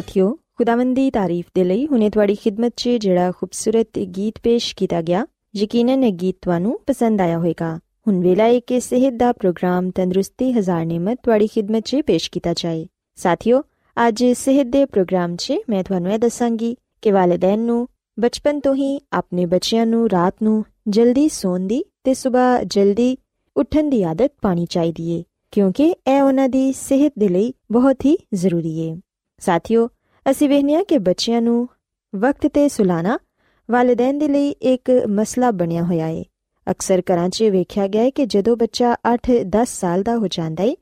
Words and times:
ਸਾਥਿਓ 0.00 0.28
ਖੁਦਾਵੰਦ 0.58 0.94
ਦੀ 0.96 1.10
ਤਾਰੀਫ 1.10 1.46
ਦੇ 1.54 1.62
ਲਈ 1.64 1.86
ਹੁਨੇ 1.86 2.08
ਤੁਹਾਡੀ 2.10 2.34
ਖਿਦਮਤ 2.34 2.72
'ਚ 2.76 2.88
ਜਿਹੜਾ 3.00 3.30
ਖੂਬਸੂਰਤ 3.30 3.98
ਗੀਤ 4.16 4.38
ਪੇਸ਼ 4.42 4.74
ਕੀਤਾ 4.76 5.00
ਗਿਆ 5.02 5.24
ਯਕੀਨਨ 5.56 6.04
ਇਹ 6.04 6.12
ਗੀਤ 6.12 6.36
ਤੁਹਾਨੂੰ 6.42 6.78
ਪਸੰਦ 6.86 7.20
ਆਇਆ 7.20 7.38
ਹੋਵੇਗਾ 7.38 7.74
ਹੁਣ 8.08 8.20
ਵੇਲਾ 8.20 8.44
ਹੈ 8.44 8.60
ਕਿ 8.60 8.78
ਸਿਹਤ 8.80 9.14
ਦਾ 9.14 9.32
ਪ੍ਰੋਗਰਾਮ 9.32 9.90
ਤੰਦਰੁਸਤੀ 9.90 10.50
ਹਜ਼ਾਰ 10.52 10.84
ਨਿਮਤ 10.84 11.18
ਤੁਹਾਡੀ 11.22 11.46
ਖਿਦਮਤ 11.46 11.84
'ਚ 11.84 12.00
ਪੇਸ਼ 12.06 12.30
ਕੀਤਾ 12.30 12.54
ਜਾਏ 12.56 12.86
ਸਾਥਿਓ 13.18 13.62
ਅੱਜ 13.96 14.24
ਸਿਹਤ 14.36 14.66
ਦੇ 14.66 14.84
ਪ੍ਰੋਗਰਾਮ 14.86 15.34
'ਚ 15.36 15.58
ਮੈਂ 15.70 15.82
ਤੁਹਾਨੂੰ 15.84 16.12
ਇਹ 16.12 16.18
ਦੱਸਾਂਗੀ 16.18 16.74
ਕਿ 17.02 17.12
ਵਾਲਿਦੈਨ 17.12 17.60
ਨੂੰ 17.60 17.86
ਬਚਪਨ 18.18 18.60
ਤੋਂ 18.60 18.74
ਹੀ 18.74 18.98
ਆਪਣੇ 19.12 19.46
ਬੱਚਿਆਂ 19.46 19.86
ਨੂੰ 19.86 20.08
ਰਾਤ 20.10 20.42
ਨੂੰ 20.42 20.64
ਜਲਦੀ 20.88 21.28
ਸੌਣ 21.32 21.66
ਦੀ 21.66 21.82
ਤੇ 22.04 22.14
ਸਵੇਰ 22.14 22.64
ਜਲਦੀ 22.66 23.16
ਉੱਠਣ 23.56 23.90
ਦੀ 23.90 24.02
ਆਦਤ 24.04 24.32
ਪਾਣੀ 24.42 24.66
ਚਾਹੀਦੀ 24.66 25.10
ਏ 25.10 25.22
ਕਿਉਂਕਿ 25.52 25.92
ਇਹ 26.08 26.20
ਉਹਨਾਂ 26.22 26.48
ਦੀ 26.48 26.72
ਸਿਹਤ 26.72 27.12
ਦੇ 27.18 27.28
ਲਈ 27.28 27.52
ਬਹੁਤ 27.72 28.04
ਹੀ 28.04 28.16
ਜ਼ਰੂਰੀ 28.34 28.78
ਏ 28.80 28.94
ਸਾਥਿਓ, 29.40 29.88
ਅਸੀਂ 30.30 30.48
ਵੇਖਿਆ 30.48 30.82
ਕਿ 30.82 30.98
ਬੱਚਿਆਂ 30.98 31.42
ਨੂੰ 31.42 31.68
ਵਕਤ 32.14 32.46
ਤੇ 32.46 32.68
ਸੁਲਾਣਾ 32.68 33.18
ਵਾਲਿਦੈਨ 33.70 34.18
ਦੇ 34.18 34.28
ਲਈ 34.28 34.50
ਇੱਕ 34.50 34.90
ਮਸਲਾ 35.08 35.50
ਬਣਿਆ 35.50 35.82
ਹੋਇਆ 35.82 36.08
ਏ 36.08 36.24
ਅਕਸਰ 36.70 37.02
ਘਰਾਂ 37.12 37.28
'ਚ 37.28 37.42
ਵੇਖਿਆ 37.42 37.86
ਗਿਆ 37.86 38.02
ਹੈ 38.02 38.10
ਕਿ 38.10 38.26
ਜਦੋਂ 38.26 38.56
ਬੱਚਾ 38.56 38.96
8-10 39.14 39.64
ਸਾਲ 39.64 40.02
ਦਾ 40.02 40.16
ਹੋ 40.16 40.28
ਜਾਂਦਾ 40.28 40.64
ਏ 40.64 40.76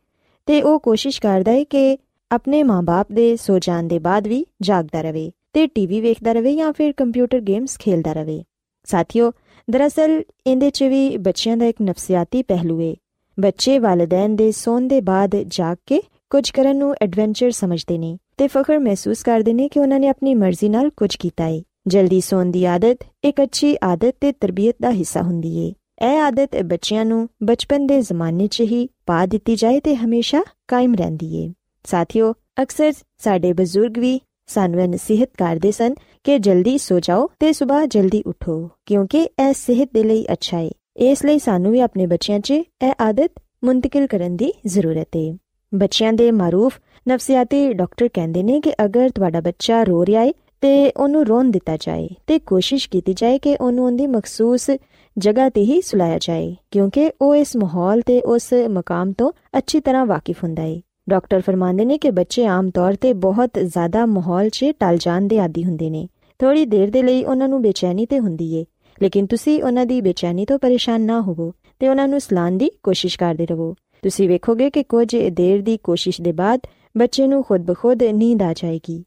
ਤੇ 0.46 0.62
ਉਹ 0.62 0.80
ਕੋਸ਼ਿਸ਼ 0.80 1.20
ਕਰਦਾ 1.20 1.52
ਏ 1.52 1.64
ਕਿ 1.64 1.98
ਆਪਣੇ 2.30 2.62
ਮਾਪੇ 2.62 3.14
ਦੇ 3.14 3.36
ਸੋ 3.36 3.58
ਜਾਣ 3.58 3.82
ਦੇ 3.82 3.98
ਬਾਅਦ 3.98 4.26
ਵੀ 4.26 4.46
ਜਾਗਦਾ 4.62 5.00
ਰਹੇ 5.00 5.30
ਤੇ 5.52 5.66
ਟੀਵੀ 5.66 6.00
ਵੇਖਦਾ 6.00 6.32
ਰਹੇ 6.32 6.54
ਜਾਂ 6.56 6.72
ਫਿਰ 6.72 6.92
ਕੰਪਿਊਟਰ 6.92 7.40
ਗੇਮਸ 7.40 7.78
ਖੇਡਦਾ 7.78 8.12
ਰਹੇ। 8.12 8.44
ਸਾਥੀਓ, 8.84 9.32
ਦਰਅਸਲ 9.70 10.22
ਇਹਦੇ 10.46 10.70
'ਚ 10.70 10.82
ਵੀ 10.82 11.16
ਬੱਚਿਆਂ 11.16 11.56
ਦਾ 11.56 11.66
ਇੱਕ 11.66 11.82
ਨਫਸੀਆਤੀ 11.82 12.42
ਪਹਿਲੂ 12.42 12.80
ਏ 12.80 12.96
ਬੱਚੇ 13.40 13.78
ਵਾਲਿਦੈਨ 13.78 14.36
ਦੇ 14.36 14.52
ਸੌਣ 14.52 14.88
ਦੇ 14.88 15.00
ਬਾਅਦ 15.00 15.36
ਜਾਗ 15.36 15.76
ਕੇ 15.86 16.02
ਕੁਝ 16.30 16.50
ਕਰਨ 16.50 16.76
ਨੂੰ 16.76 16.94
ਐਡਵੈਂਚਰ 17.02 17.50
ਸਮਝਦੇ 17.50 17.98
ਨੇ। 17.98 18.18
ਤੇ 18.38 18.46
ਫਖਰ 18.46 18.78
ਮਹਿਸੂਸ 18.78 19.22
ਕਰਦੇ 19.22 19.52
ਨੇ 19.52 19.68
ਕਿ 19.68 19.80
ਉਹਨਾਂ 19.80 20.00
ਨੇ 20.00 20.08
ਆਪਣੀ 20.08 20.34
ਮਰਜ਼ੀ 20.34 20.68
ਨਾਲ 20.68 20.90
ਕੁਝ 20.90 21.16
ਕੀਤਾ 21.16 21.46
ਏ। 21.46 21.62
ਜਲਦੀ 21.86 22.20
ਸੌਣ 22.20 22.46
ਦੀ 22.46 22.64
ਆਦਤ 22.64 22.98
ਇੱਕ 23.24 23.42
ਅੱਛੀ 23.42 23.76
ਆਦਤ 23.84 24.14
ਤੇ 24.20 24.32
ਤਰਬੀਅਤ 24.32 24.76
ਦਾ 24.82 24.90
ਹਿੱਸਾ 24.90 25.22
ਹੁੰਦੀ 25.22 25.56
ਏ। 25.58 25.72
ਇਹ 26.06 26.18
ਆਦਤ 26.18 26.56
ਬੱਚਿਆਂ 26.62 27.04
ਨੂੰ 27.04 27.28
ਬਚਪਨ 27.42 27.86
ਦੇ 27.86 28.00
ਜ਼ਮਾਨੇ 28.00 28.46
'ਚ 28.46 28.60
ਹੀ 28.60 28.88
ਪਾ 29.06 29.26
ਦਿੱਤੀ 29.26 29.56
ਜਾਏ 29.56 29.80
ਤੇ 29.80 29.94
ਹਮੇਸ਼ਾ 29.96 30.42
ਕਾਇਮ 30.68 30.94
ਰਹਿੰਦੀ 30.94 31.34
ਏ। 31.36 31.52
ਸਾਥੀਓ, 31.84 32.32
ਅਕਸਰ 32.62 32.92
ਸਾਡੇ 33.18 33.52
ਬਜ਼ੁਰਗ 33.52 33.98
ਵੀ 33.98 34.20
ਸਾਨੂੰ 34.46 34.80
ਇਹ 34.80 34.88
ਨਸੀਹਤ 34.88 35.30
ਕਰਦੇ 35.38 35.70
ਸਨ 35.70 35.94
ਕਿ 36.24 36.38
ਜਲਦੀ 36.38 36.78
ਸੋ 36.78 37.00
ਜਾਓ 37.00 37.28
ਤੇ 37.40 37.52
ਸਵੇਰ 37.52 37.86
ਜਲਦੀ 37.86 38.22
ਉਠੋ, 38.26 38.70
ਕਿਉਂਕਿ 38.86 39.18
ਇਹ 39.18 39.52
ਸਿਹਤ 39.52 39.90
ਦੇ 39.94 40.02
ਲਈ 40.02 40.26
ਅੱਛਾ 40.32 40.58
ਹੈ 40.58 40.70
ਇਸ 40.96 41.24
ਲਈ 41.24 41.38
ਸਾਨੂੰ 41.38 41.72
ਵੀ 41.72 41.80
ਆਪਣੇ 41.80 42.06
ਬੱਚਿਆਂ 42.06 42.40
'ਚ 42.40 42.50
ਇਹ 42.50 42.92
ਆਦਤ 43.00 43.32
ਮੁੰਤਕਿਲ 43.64 44.06
ਕਰਨ 44.06 44.36
ਦੀ 44.36 44.52
ਜ਼ਰੂਰਤ 44.66 45.08
ਹੈ 45.16 45.36
ਬੱਚਿਆਂ 45.74 46.12
ਦੇ 46.12 46.30
ਮਾਰੂਫ 46.30 46.78
ਨਫਸੀਆਤੀ 47.08 47.72
ਡਾਕਟਰ 47.72 48.08
ਕਹਿੰਦੇ 48.14 48.42
ਨੇ 48.42 48.60
ਕਿ 48.60 48.72
ਅਗਰ 48.84 49.10
ਤੁਹਾਡਾ 49.10 49.40
ਬੱਚਾ 49.40 49.82
ਰੋ 49.82 50.04
ਰਿਹਾ 50.06 50.24
ਹੈ 50.24 50.32
ਤੇ 50.60 50.90
ਉਹਨੂੰ 50.90 51.24
ਰੋਣ 51.26 51.50
ਦਿੱਤਾ 51.50 51.76
ਜਾਏ 51.76 52.08
ਤੇ 52.26 52.38
ਕੋਸ਼ਿਸ਼ 52.38 52.88
ਕੀਤੀ 52.88 53.14
ਜਾਏ 53.14 53.38
ਕਿ 53.38 53.56
ਉਹਨੂੰ 53.60 53.84
ਉਹਦੀ 53.86 54.06
ਮਖਸੂਸ 54.06 54.70
ਜਗ੍ਹਾ 55.16 55.48
ਤੇ 55.48 55.62
ਹੀ 55.62 55.80
ਸੁਲਾਇਆ 55.80 56.18
ਜਾਏ, 56.20 56.54
ਕਿਉਂਕਿ 56.70 57.10
ਉਹ 57.22 57.34
ਇਸ 57.36 57.56
ਮਾਹੌਲ 57.56 58.00
ਤੇ 58.00 58.20
ਉਸ 58.20 58.52
ਮਕਾਮ 58.70 59.12
ਤੋਂ 59.12 59.30
ਅੱਛੀ 59.58 59.80
ਤਰ੍ਹਾਂ 59.80 60.04
ਵਾਕਿਫ 60.06 60.44
ਹੁੰਦਾ 60.44 60.62
ਹੈ 60.62 60.80
ਡਾਕਟਰ 61.08 61.40
ਫਰਮਾਉਂਦੇ 61.40 61.84
ਨੇ 61.84 61.98
ਕਿ 61.98 62.10
ਬੱਚੇ 62.10 62.46
ਆਮ 62.46 62.70
ਤੌਰ 62.70 62.94
ਤੇ 62.94 63.12
ਬਹੁਤ 63.12 63.58
ਜ਼ਿਆਦਾ 63.58 64.04
ਮਾਹੌਲ 64.06 64.48
'ਚ 64.48 64.72
ਟਲ 64.80 64.96
ਜਾਣ 64.96 65.28
ਦੇ 65.28 65.38
ਆਦੀ 65.38 65.64
ਹੁੰਦੇ 65.64 65.90
ਨੇ। 65.90 66.06
ਥੋੜੀ 66.40 66.64
ਦੇਰ 66.66 66.90
ਦੇ 66.90 67.02
ਲਈ 67.02 67.24
ਉਹਨਾਂ 67.24 67.48
ਨੂੰ 67.48 67.62
ਬੇਚੈਨੀ 67.62 68.06
ਤੇ 68.06 68.18
ਹੁੰਦੀ 68.18 68.54
ਏ, 68.54 68.64
ਲੇਕਿਨ 68.98 69.26
ਤੁਸੀਂ 69.26 69.62
ਉਹਨਾਂ 69.62 69.86
ਦੀ 69.86 70.00
ਬੇਚੈਨੀ 70.00 70.44
ਤੋਂ 70.44 70.58
ਪਰੇਸ਼ਾਨ 70.58 71.00
ਨਾ 71.00 71.20
ਹੋਵੋ 71.20 71.52
ਤੇ 71.80 71.88
ਉਹਨਾਂ 71.88 72.08
ਨੂੰ 72.08 72.20
ਸਲਾਨ 72.20 72.58
ਦੀ 72.58 72.70
ਕੋਸ਼ਿਸ਼ 72.82 73.18
ਕਰਦੇ 73.18 73.46
ਰਹੋ। 73.46 73.74
ਤੁਸੀਂ 74.02 74.28
ਵੇਖੋਗੇ 74.28 74.70
ਕਿ 74.70 74.82
ਕੁਝ 74.82 75.16
ਦੇਰ 75.16 75.62
ਦੀ 75.62 75.76
ਕੋਸ਼ਿਸ਼ 75.76 76.20
ਦੇ 76.22 76.32
ਬਾਅਦ 76.32 76.60
ਬੱਚੇ 76.98 77.26
ਨੂੰ 77.26 77.44
ਖੁਦ 77.44 77.60
ਬਖੁਦ 77.60 78.02
ਨੀਂਦ 78.02 78.42
ਆ 78.42 78.52
ਜਾਏਗੀ। 78.52 79.04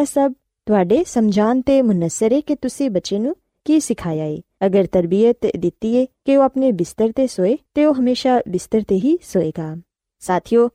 ਇਹ 0.00 0.04
ਸਭ 0.04 0.32
ਤੁਹਾਡੇ 0.66 1.04
ਸਮਝਾਨ 1.04 1.62
ਤੇ 1.62 1.82
ਮੁਨਸਰ 1.82 2.32
ਹੈ 2.32 2.40
ਕਿ 2.40 2.54
ਤੁਸੀਂ 2.54 2.90
ਬੱਚੇ 2.90 3.18
ਨੂੰ 3.18 3.36
ਕੀ 3.64 3.80
ਸਿਖਾਇਆ 3.80 4.24
ਏ। 4.24 4.42
ਅਗਰ 4.66 4.86
ਤਰਬੀਅਤ 4.86 5.36
ਦਿੱਤੀ 5.56 5.94
ਏ 5.94 6.06
ਕਿ 6.24 6.36
ਉਹ 6.36 6.42
ਆਪਣੇ 6.42 6.72
ਬਿਸਤਰ 6.72 7.12
ਤੇ 7.16 7.26
ਸੋਏ, 7.26 7.58
ਤੇ 7.74 7.84
ਉਹ 7.84 7.94
ਹਮੇਸ਼ਾ 7.94 8.40
ਬਿਸਤਰ 8.48 8.82
ਤੇ 8.88 8.96
ਹੀ 8.96 9.18
ਸੋਏਗਾ। 9.22 9.76
ਸਾਥੀਓ, 10.20 10.68